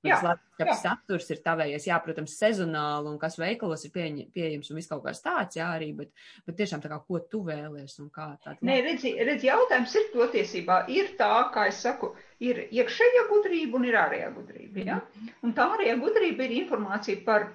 Jā, 0.00 0.16
jā. 0.56 0.74
saturs 0.80 1.26
ir 1.28 1.42
tavējies, 1.44 1.84
jā, 1.90 1.96
protams, 2.00 2.32
sezonāli 2.40 3.10
un 3.10 3.18
kas 3.20 3.36
veikalos 3.36 3.84
ir 3.84 3.92
pieņ, 3.92 4.20
pieejams 4.32 4.70
un 4.72 4.78
viss 4.78 4.88
kaut 4.88 5.02
kāds 5.04 5.20
tāds, 5.20 5.58
jā, 5.58 5.66
arī, 5.76 5.90
bet, 5.98 6.08
bet 6.46 6.56
tiešām 6.56 6.80
tā 6.80 6.88
kā, 6.88 6.96
ko 7.04 7.20
tu 7.32 7.42
vēlies 7.44 7.98
un 8.00 8.08
kā 8.14 8.30
tā. 8.40 8.54
Nē, 8.64 8.78
redzi, 8.86 9.12
redzi, 9.28 9.50
jautājums 9.50 9.98
ir 10.00 10.08
patiesībā, 10.14 10.78
ir 10.88 11.12
tā, 11.20 11.28
kā 11.52 11.66
es 11.68 11.82
saku, 11.84 12.14
ir 12.40 12.62
iekšējā 12.70 13.26
gudrība 13.28 13.76
un 13.76 13.84
ir 13.90 14.00
ārējā 14.00 14.32
gudrība, 14.38 14.86
jā. 14.88 14.98
Mm. 15.20 15.36
Un 15.44 15.54
tā 15.58 15.68
ārējā 15.74 15.98
gudrība 16.00 16.48
ir 16.48 16.56
informācija 16.62 17.20
par, 17.26 17.50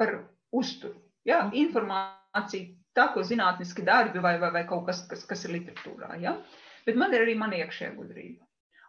par 0.00 0.16
uzturu, 0.50 0.98
jā, 1.30 1.44
informācija 1.54 2.79
tā, 2.96 3.08
ko 3.14 3.24
zinātniski 3.26 3.84
darbi 3.86 4.22
vai, 4.22 4.36
vai, 4.42 4.52
vai 4.54 4.64
kaut 4.68 4.86
kas, 4.88 5.04
kas, 5.10 5.24
kas 5.28 5.44
ir 5.46 5.56
literatūrā. 5.58 6.14
Ja? 6.22 6.36
Bet 6.86 6.98
man 6.98 7.14
ir 7.14 7.24
arī 7.24 7.36
mana 7.38 7.60
iekšējā 7.60 7.92
gudrība. 7.96 8.46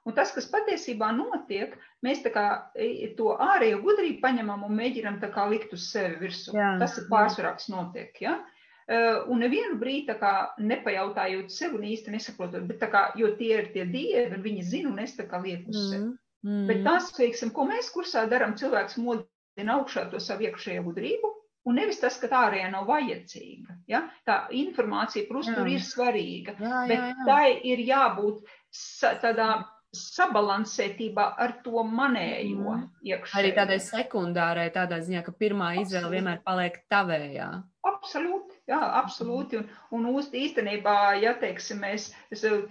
Un 0.09 0.15
tas, 0.17 0.31
kas 0.33 0.47
patiesībā 0.49 1.11
notiek, 1.13 1.75
mēs 2.01 2.23
kā, 2.33 2.45
e, 2.73 3.11
to 3.17 3.35
ārējo 3.37 3.83
gudrību 3.83 4.17
paņemam 4.23 4.63
un 4.65 4.73
mēģinam 4.79 5.19
likt 5.51 5.75
uz 5.77 5.91
sevi 5.91 6.17
virsū. 6.23 6.55
Jā, 6.57 6.77
tas 6.81 6.97
ir 6.97 7.05
pārsvarā, 7.11 7.53
kas 7.59 7.69
notiek. 7.69 8.15
Ja? 8.23 8.39
E, 8.87 8.97
un 9.29 9.43
nevienu 9.45 9.77
brīdi 9.77 10.15
kā, 10.17 10.55
nepajautājot 10.57 11.53
sev 11.53 11.75
un 11.77 11.85
īsti 11.85 12.15
nesaprotot, 12.15 12.65
bet 12.65 12.81
kā, 12.89 13.11
jo 13.15 13.29
tie 13.37 13.53
ir 13.59 13.69
tie 13.75 13.85
dievi, 13.85 14.33
un 14.33 14.41
viņi 14.41 14.65
zina, 14.71 14.89
un 14.89 15.03
es 15.05 15.13
tā 15.19 15.27
kā 15.29 15.37
lieku 15.43 15.69
uz 15.69 15.91
sevi. 15.91 16.07
Mm, 16.07 16.49
mm. 16.49 16.65
Bet 16.71 16.81
tas, 16.87 17.11
teiksim, 17.13 17.53
ko 17.53 17.67
mēs 17.69 17.93
kursā 17.93 18.25
darām, 18.31 18.57
cilvēks 18.57 18.97
modina 18.97 19.77
augšā 19.77 20.09
to 20.09 20.17
savu 20.17 20.49
iekšējo 20.49 20.87
gudrību, 20.89 21.35
Un 21.69 21.77
nevis 21.77 21.99
tas, 22.01 22.15
ka 22.17 22.29
tā 22.29 22.45
ārējā 22.47 22.71
nav 22.73 22.87
vajadzīga. 22.89 23.75
Ja? 23.91 24.05
Tā 24.25 24.37
informācija 24.57 25.27
par 25.27 25.41
uzturu 25.43 25.75
ir 25.75 25.83
svarīga, 25.85 26.55
jā, 26.57 26.71
jā, 26.71 26.87
bet 26.89 27.03
jā. 27.03 27.27
tai 27.27 27.45
ir 27.69 27.83
jābūt 27.85 28.49
sa 28.73 29.13
tādā 29.21 29.51
sabalansētībā 29.91 31.25
ar 31.43 31.57
to 31.65 31.83
manējo 31.83 32.75
mm. 32.77 32.85
iekšēji. 33.11 33.39
Arī 33.41 33.51
tādai 33.57 33.77
sekundārai, 33.83 34.69
tādā 34.71 35.01
ziņā, 35.03 35.23
ka 35.25 35.33
pirmā 35.35 35.73
izvēle 35.81 36.13
vienmēr 36.13 36.39
paliek 36.45 36.79
tavējā. 36.91 37.49
Absolūti, 37.89 38.55
jā, 38.71 38.79
absolūti. 39.01 39.59
Un, 39.59 39.67
un 39.97 40.07
uz, 40.13 40.29
īstenībā, 40.37 40.95
ja 41.21 41.35
teiksim, 41.41 41.83
mēs, 41.83 42.07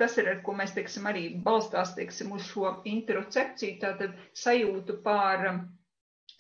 tas 0.01 0.17
ir, 0.23 0.33
ar 0.33 0.41
ko 0.47 0.57
mēs 0.57 0.73
teiksim, 0.77 1.11
arī 1.11 1.27
balstās 1.45 1.93
teiksim, 1.99 2.33
uz 2.37 2.49
šo 2.49 2.79
interocepciju, 2.89 3.79
tātad 3.85 4.17
sajūtu 4.41 5.01
pār 5.05 5.49
um, 5.53 5.65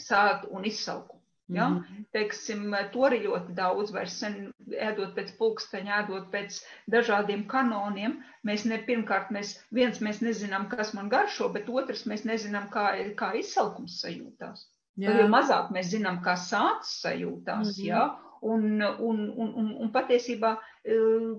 sātu 0.00 0.54
un 0.56 0.64
izsaukumu. 0.70 1.19
Ja? 1.56 1.68
-hmm. 1.68 2.04
Teiksim, 2.12 2.74
to 2.92 3.06
arī 3.08 3.20
ļoti 3.26 3.54
daudz 3.54 3.92
vairs 3.92 4.18
sen 4.22 4.52
ēdot 4.70 5.14
pēc 5.18 5.36
pulksteņa, 5.38 6.00
ēdot 6.02 6.30
pēc 6.30 6.60
dažādiem 6.96 7.46
kanoniem. 7.46 8.18
Mēs 8.46 8.64
ne, 8.64 8.78
pirmkārt, 8.78 9.30
mēs, 9.30 9.58
viens, 9.70 10.00
mēs 10.00 10.20
nezinām, 10.20 10.68
kas 10.68 10.94
man 10.94 11.08
garšo, 11.08 11.48
bet 11.48 11.68
otrs, 11.68 12.06
mēs 12.06 12.24
nezinām, 12.24 12.68
kā, 12.70 13.14
kā 13.16 13.32
izsalkums 13.34 14.00
sajūtās. 14.02 14.66
Jā. 14.96 15.14
Jau 15.18 15.28
mazāk 15.28 15.70
mēs 15.70 15.92
zinām, 15.94 16.20
kā 16.24 16.36
sācis 16.36 17.00
sajūtās, 17.04 17.66
mm 17.66 17.72
-hmm. 17.72 17.86
ja? 17.86 18.18
un, 18.40 18.82
un, 18.82 19.18
un, 19.36 19.54
un, 19.54 19.72
un 19.84 19.92
patiesībā 19.92 20.54
eh, 20.84 21.32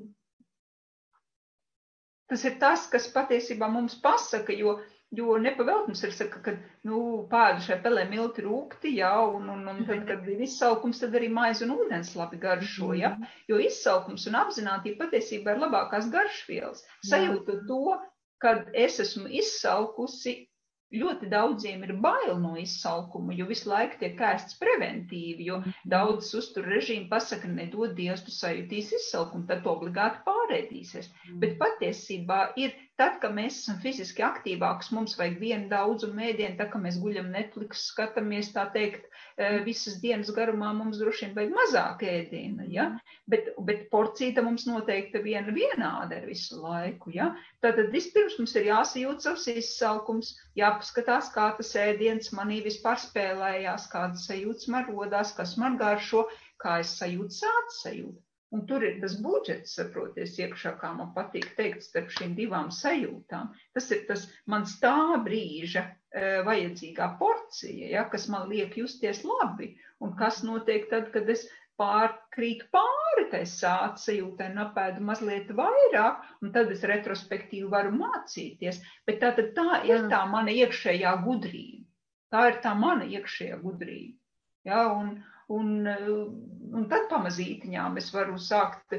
tas 2.32 2.46
ir 2.48 2.58
tas, 2.62 2.88
kas 2.92 3.10
patiesībā 3.14 3.70
mums 3.72 3.98
pasaka, 4.04 4.54
jo 4.54 4.78
Jo 5.12 5.36
nepavēlt 5.44 5.90
mums 5.90 6.02
ir 6.08 6.14
saka, 6.16 6.40
ka, 6.46 6.52
nu, 6.88 7.00
pādi 7.32 7.66
šai 7.66 7.76
pelē 7.84 8.06
milti 8.08 8.46
rūkti, 8.46 8.94
jā, 8.96 9.12
un, 9.28 9.50
un, 9.52 9.66
un 9.68 9.82
tad, 9.90 10.06
kad 10.08 10.30
ir 10.32 10.44
izsaukums, 10.46 11.02
tad 11.04 11.18
arī 11.20 11.28
maize 11.36 11.66
un 11.66 11.74
ūdens 11.76 12.14
labi 12.16 12.40
garšo, 12.40 12.94
jā. 12.96 13.12
Mhm. 13.18 13.34
Jo 13.52 13.60
izsaukums 13.60 14.30
un 14.32 14.40
apzinātība 14.40 15.10
patiesībā 15.10 15.58
ir 15.58 15.66
labākās 15.66 16.08
garšvielas. 16.14 16.86
Sajūta 17.10 17.60
to, 17.68 17.98
kad 18.42 18.72
es 18.86 19.02
esmu 19.04 19.28
izsaukusi, 19.42 20.38
ļoti 20.92 21.28
daudziem 21.32 21.84
ir 21.88 21.94
bail 22.04 22.34
no 22.44 22.54
izsalkuma, 22.60 23.36
jo 23.36 23.46
visu 23.48 23.70
laiku 23.72 24.00
tiek 24.02 24.20
ēsts 24.32 24.58
preventīvi, 24.60 25.48
jo 25.48 25.60
mhm. 25.62 25.76
daudzas 25.94 26.34
uztur 26.40 26.68
režīmi 26.72 27.08
pasaka, 27.12 27.52
nedod 27.52 27.96
Dievs, 28.00 28.24
tu 28.28 28.34
sajūtīs 28.36 28.92
izsalkumu, 29.00 29.48
tad 29.52 29.68
obligāti 29.72 30.24
pārēdīsies. 30.28 31.12
Bet 31.44 31.60
patiesībā 31.62 32.42
ir 32.60 32.76
Tad, 33.02 33.16
kad 33.18 33.32
mēs 33.34 33.56
esam 33.64 33.80
fiziski 33.82 34.22
aktīvāki, 34.22 34.92
mums 34.94 35.16
vajag 35.18 35.40
vienu 35.42 35.70
daudzumu 35.72 36.20
mēdienu, 36.20 36.54
tā 36.60 36.68
kā 36.70 36.78
mēs 36.84 37.00
guļam 37.02 37.32
Netflix, 37.34 37.88
skatāmies, 37.90 38.52
tā 38.54 38.68
teikt, 38.76 39.08
e, 39.42 39.48
visas 39.66 39.96
dienas 40.04 40.30
garumā 40.36 40.70
mums 40.78 41.00
droši 41.02 41.26
vien 41.26 41.34
vajag 41.40 41.56
mazāk 41.56 42.06
ēdiena, 42.12 42.68
ja? 42.70 42.86
bet, 43.34 43.50
bet 43.72 43.88
porcija 43.96 44.46
mums 44.46 44.68
noteikti 44.70 45.24
viena 45.26 45.50
vienāda 45.56 46.22
ir 46.22 46.30
visu 46.30 46.62
laiku, 46.62 47.10
ja? 47.18 47.32
Tātad 47.66 47.90
vispirms 47.96 48.38
mums 48.38 48.54
ir 48.62 48.70
jāsajūt 48.70 49.26
savs 49.26 49.50
izsalkums, 49.56 50.36
jāpaskatās, 50.62 51.34
kā 51.34 51.50
tas 51.58 51.74
ēdiens 51.82 52.30
manī 52.38 52.62
vispār 52.70 53.02
spēlējās, 53.02 53.90
kādas 53.96 54.30
sajūtas 54.30 54.70
man 54.76 54.86
rodās, 54.94 55.34
kas 55.42 55.58
man 55.58 55.82
garšo, 55.82 56.28
kā 56.62 56.84
es 56.86 56.94
sajūtu 57.02 57.42
sāc 57.42 57.80
sajūtu. 57.82 58.22
Un 58.52 58.66
tur 58.68 58.84
ir 58.84 58.98
tas 59.00 59.14
budžets, 59.24 59.78
saproties, 59.78 60.34
iekšā, 60.44 60.74
kā 60.82 60.90
man 60.98 61.14
patīk 61.16 61.46
teikt, 61.56 61.86
starp 61.86 62.10
šīm 62.12 62.34
divām 62.36 62.68
sajūtām. 62.76 63.54
Tas 63.78 63.88
ir 63.96 64.02
tas 64.10 64.26
mans 64.52 64.74
tā 64.82 64.98
brīža 65.24 65.86
e, 65.88 66.42
vajadzīgā 66.48 67.08
porcija, 67.22 67.88
ja, 67.94 68.04
kas 68.12 68.28
man 68.34 68.50
liek 68.52 68.76
justies 68.82 69.24
labi, 69.24 69.72
un 70.04 70.18
kas 70.20 70.42
notiek 70.44 70.90
tad, 70.92 71.08
kad 71.16 71.32
es 71.32 71.46
pārkrītu 71.80 72.68
pāri 72.76 73.26
tai 73.32 73.42
sāta 73.50 74.04
sajūtai 74.04 74.52
un 74.52 74.64
apēdu 74.66 75.04
mazliet 75.08 75.52
vairāk, 75.58 76.20
un 76.44 76.52
tad 76.56 76.74
es 76.76 76.84
retrospektīvi 76.92 77.72
varu 77.72 77.96
mācīties. 77.96 78.82
Bet 79.08 79.24
tā 79.24 79.32
tā 79.40 79.82
ir 79.88 80.10
tā 80.12 80.26
mana 80.34 80.54
iekšējā 80.54 81.16
gudrība. 81.26 81.88
Tā 82.32 82.48
ir 82.52 82.60
tā 82.64 82.76
mana 82.84 83.08
iekšējā 83.08 83.58
gudrība. 83.64 84.18
Ja, 84.68 84.84
un, 84.94 85.16
Un, 85.50 85.88
eh, 85.88 86.12
un 86.72 86.86
tad 86.92 87.08
pamazītiņām 87.12 87.98
es 88.02 88.12
varu 88.14 88.38
sākt 88.40 88.96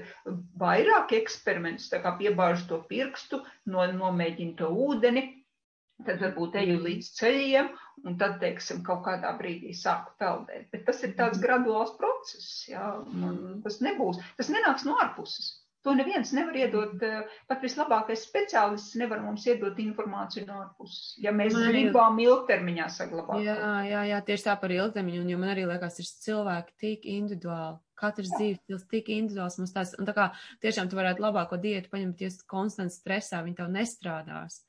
vairāk 0.59 1.15
eksperimentus, 1.17 1.91
tā 1.93 2.03
kā 2.03 2.17
piebāžu 2.19 2.69
to 2.69 2.83
pirkstu, 2.91 3.43
no, 3.67 3.87
nomēģinu 3.87 4.57
to 4.59 4.69
ūdeni, 4.89 5.25
tad 6.07 6.21
varbūt 6.23 6.59
eju 6.59 6.81
līdz 6.83 7.09
ceļiem, 7.19 7.71
un 8.09 8.19
tad, 8.19 8.39
teiksim, 8.43 8.83
kaut 8.87 9.05
kādā 9.07 9.33
brīdī 9.39 9.75
sāku 9.77 10.15
peldēt. 10.19 10.69
Bet 10.75 10.87
tas 10.89 11.03
ir 11.07 11.15
tāds 11.19 11.39
mhm. 11.39 11.47
graduāls 11.47 11.97
process, 11.99 12.69
jā, 12.69 12.87
un 13.15 13.61
tas 13.65 13.81
nebūs, 13.85 14.21
tas 14.39 14.51
nenāks 14.53 14.87
no 14.89 14.99
ārpuses. 15.03 15.62
To 15.83 15.95
neviens 15.99 16.31
nevar 16.31 16.55
iedot, 16.55 16.95
eh, 17.03 17.23
pat 17.51 17.63
vislabākais 17.65 18.23
speciālists 18.23 18.95
nevar 19.01 19.19
mums 19.25 19.47
iedot 19.51 19.79
informāciju 19.83 20.47
no 20.47 20.61
ārpuses, 20.63 21.17
ja 21.25 21.33
mēs 21.35 21.57
man 21.57 21.73
gribam 21.73 22.21
ilgtermiņā 22.23 22.87
saglabāt. 22.95 23.43
Jā, 23.43 23.57
jā, 23.89 24.03
jā, 24.13 24.21
tieši 24.29 24.47
tā 24.47 24.55
par 24.61 24.75
ilgtermiņu, 24.77 25.25
un 25.25 25.33
jo 25.33 25.41
man 25.43 25.51
arī 25.57 25.67
liekas, 25.67 25.99
ir 25.99 26.11
cilvēki 26.27 26.77
tik 26.85 27.09
individuāli, 27.17 27.81
katrs 27.99 28.31
dzīves 28.37 28.63
stils 28.63 28.87
tik 28.95 29.11
individuāls 29.11 29.59
mums 29.59 29.75
tās, 29.75 29.97
un 29.99 30.07
tā 30.07 30.15
kā 30.15 30.29
tiešām 30.63 30.91
tu 30.91 31.01
varētu 31.01 31.27
labāko 31.27 31.59
diētu 31.59 31.91
paņemt, 31.91 32.23
ja 32.23 32.31
esi 32.31 32.47
konstants 32.47 33.01
stresā, 33.03 33.43
viņi 33.43 33.59
tev 33.59 33.75
nestrādās. 33.75 34.63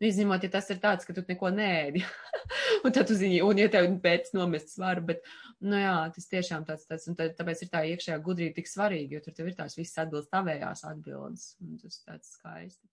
Nu, 0.00 0.08
izņemot, 0.08 0.44
ja 0.46 0.52
tas 0.52 0.70
ir 0.72 0.78
tāds, 0.80 1.04
ka 1.04 1.12
tu 1.12 1.22
neko 1.28 1.50
nēdi. 1.52 2.00
un 2.84 2.94
tad 2.96 3.10
tu 3.10 3.16
zini, 3.18 3.42
un 3.44 3.58
ja 3.60 3.68
tev 3.72 3.88
pēc 4.00 4.30
nomest 4.32 4.72
svaru, 4.72 5.04
bet, 5.10 5.26
nu 5.60 5.76
jā, 5.76 5.96
tas 6.14 6.30
tiešām 6.30 6.64
tāds, 6.68 6.86
tāds, 6.88 7.04
un 7.10 7.18
tā, 7.18 7.28
tāpēc 7.36 7.66
ir 7.66 7.72
tā 7.74 7.82
iekšējā 7.90 8.16
gudrība 8.24 8.56
tik 8.56 8.70
svarīga, 8.70 9.18
jo 9.18 9.26
tur 9.26 9.36
tev 9.36 9.50
ir 9.50 9.58
tās 9.58 9.76
visas 9.76 10.00
atbildes 10.06 10.32
tavējās 10.32 10.86
atbildes, 10.88 11.50
un 11.60 11.76
tas 11.82 12.00
tāds 12.06 12.32
skaisti. 12.38 12.88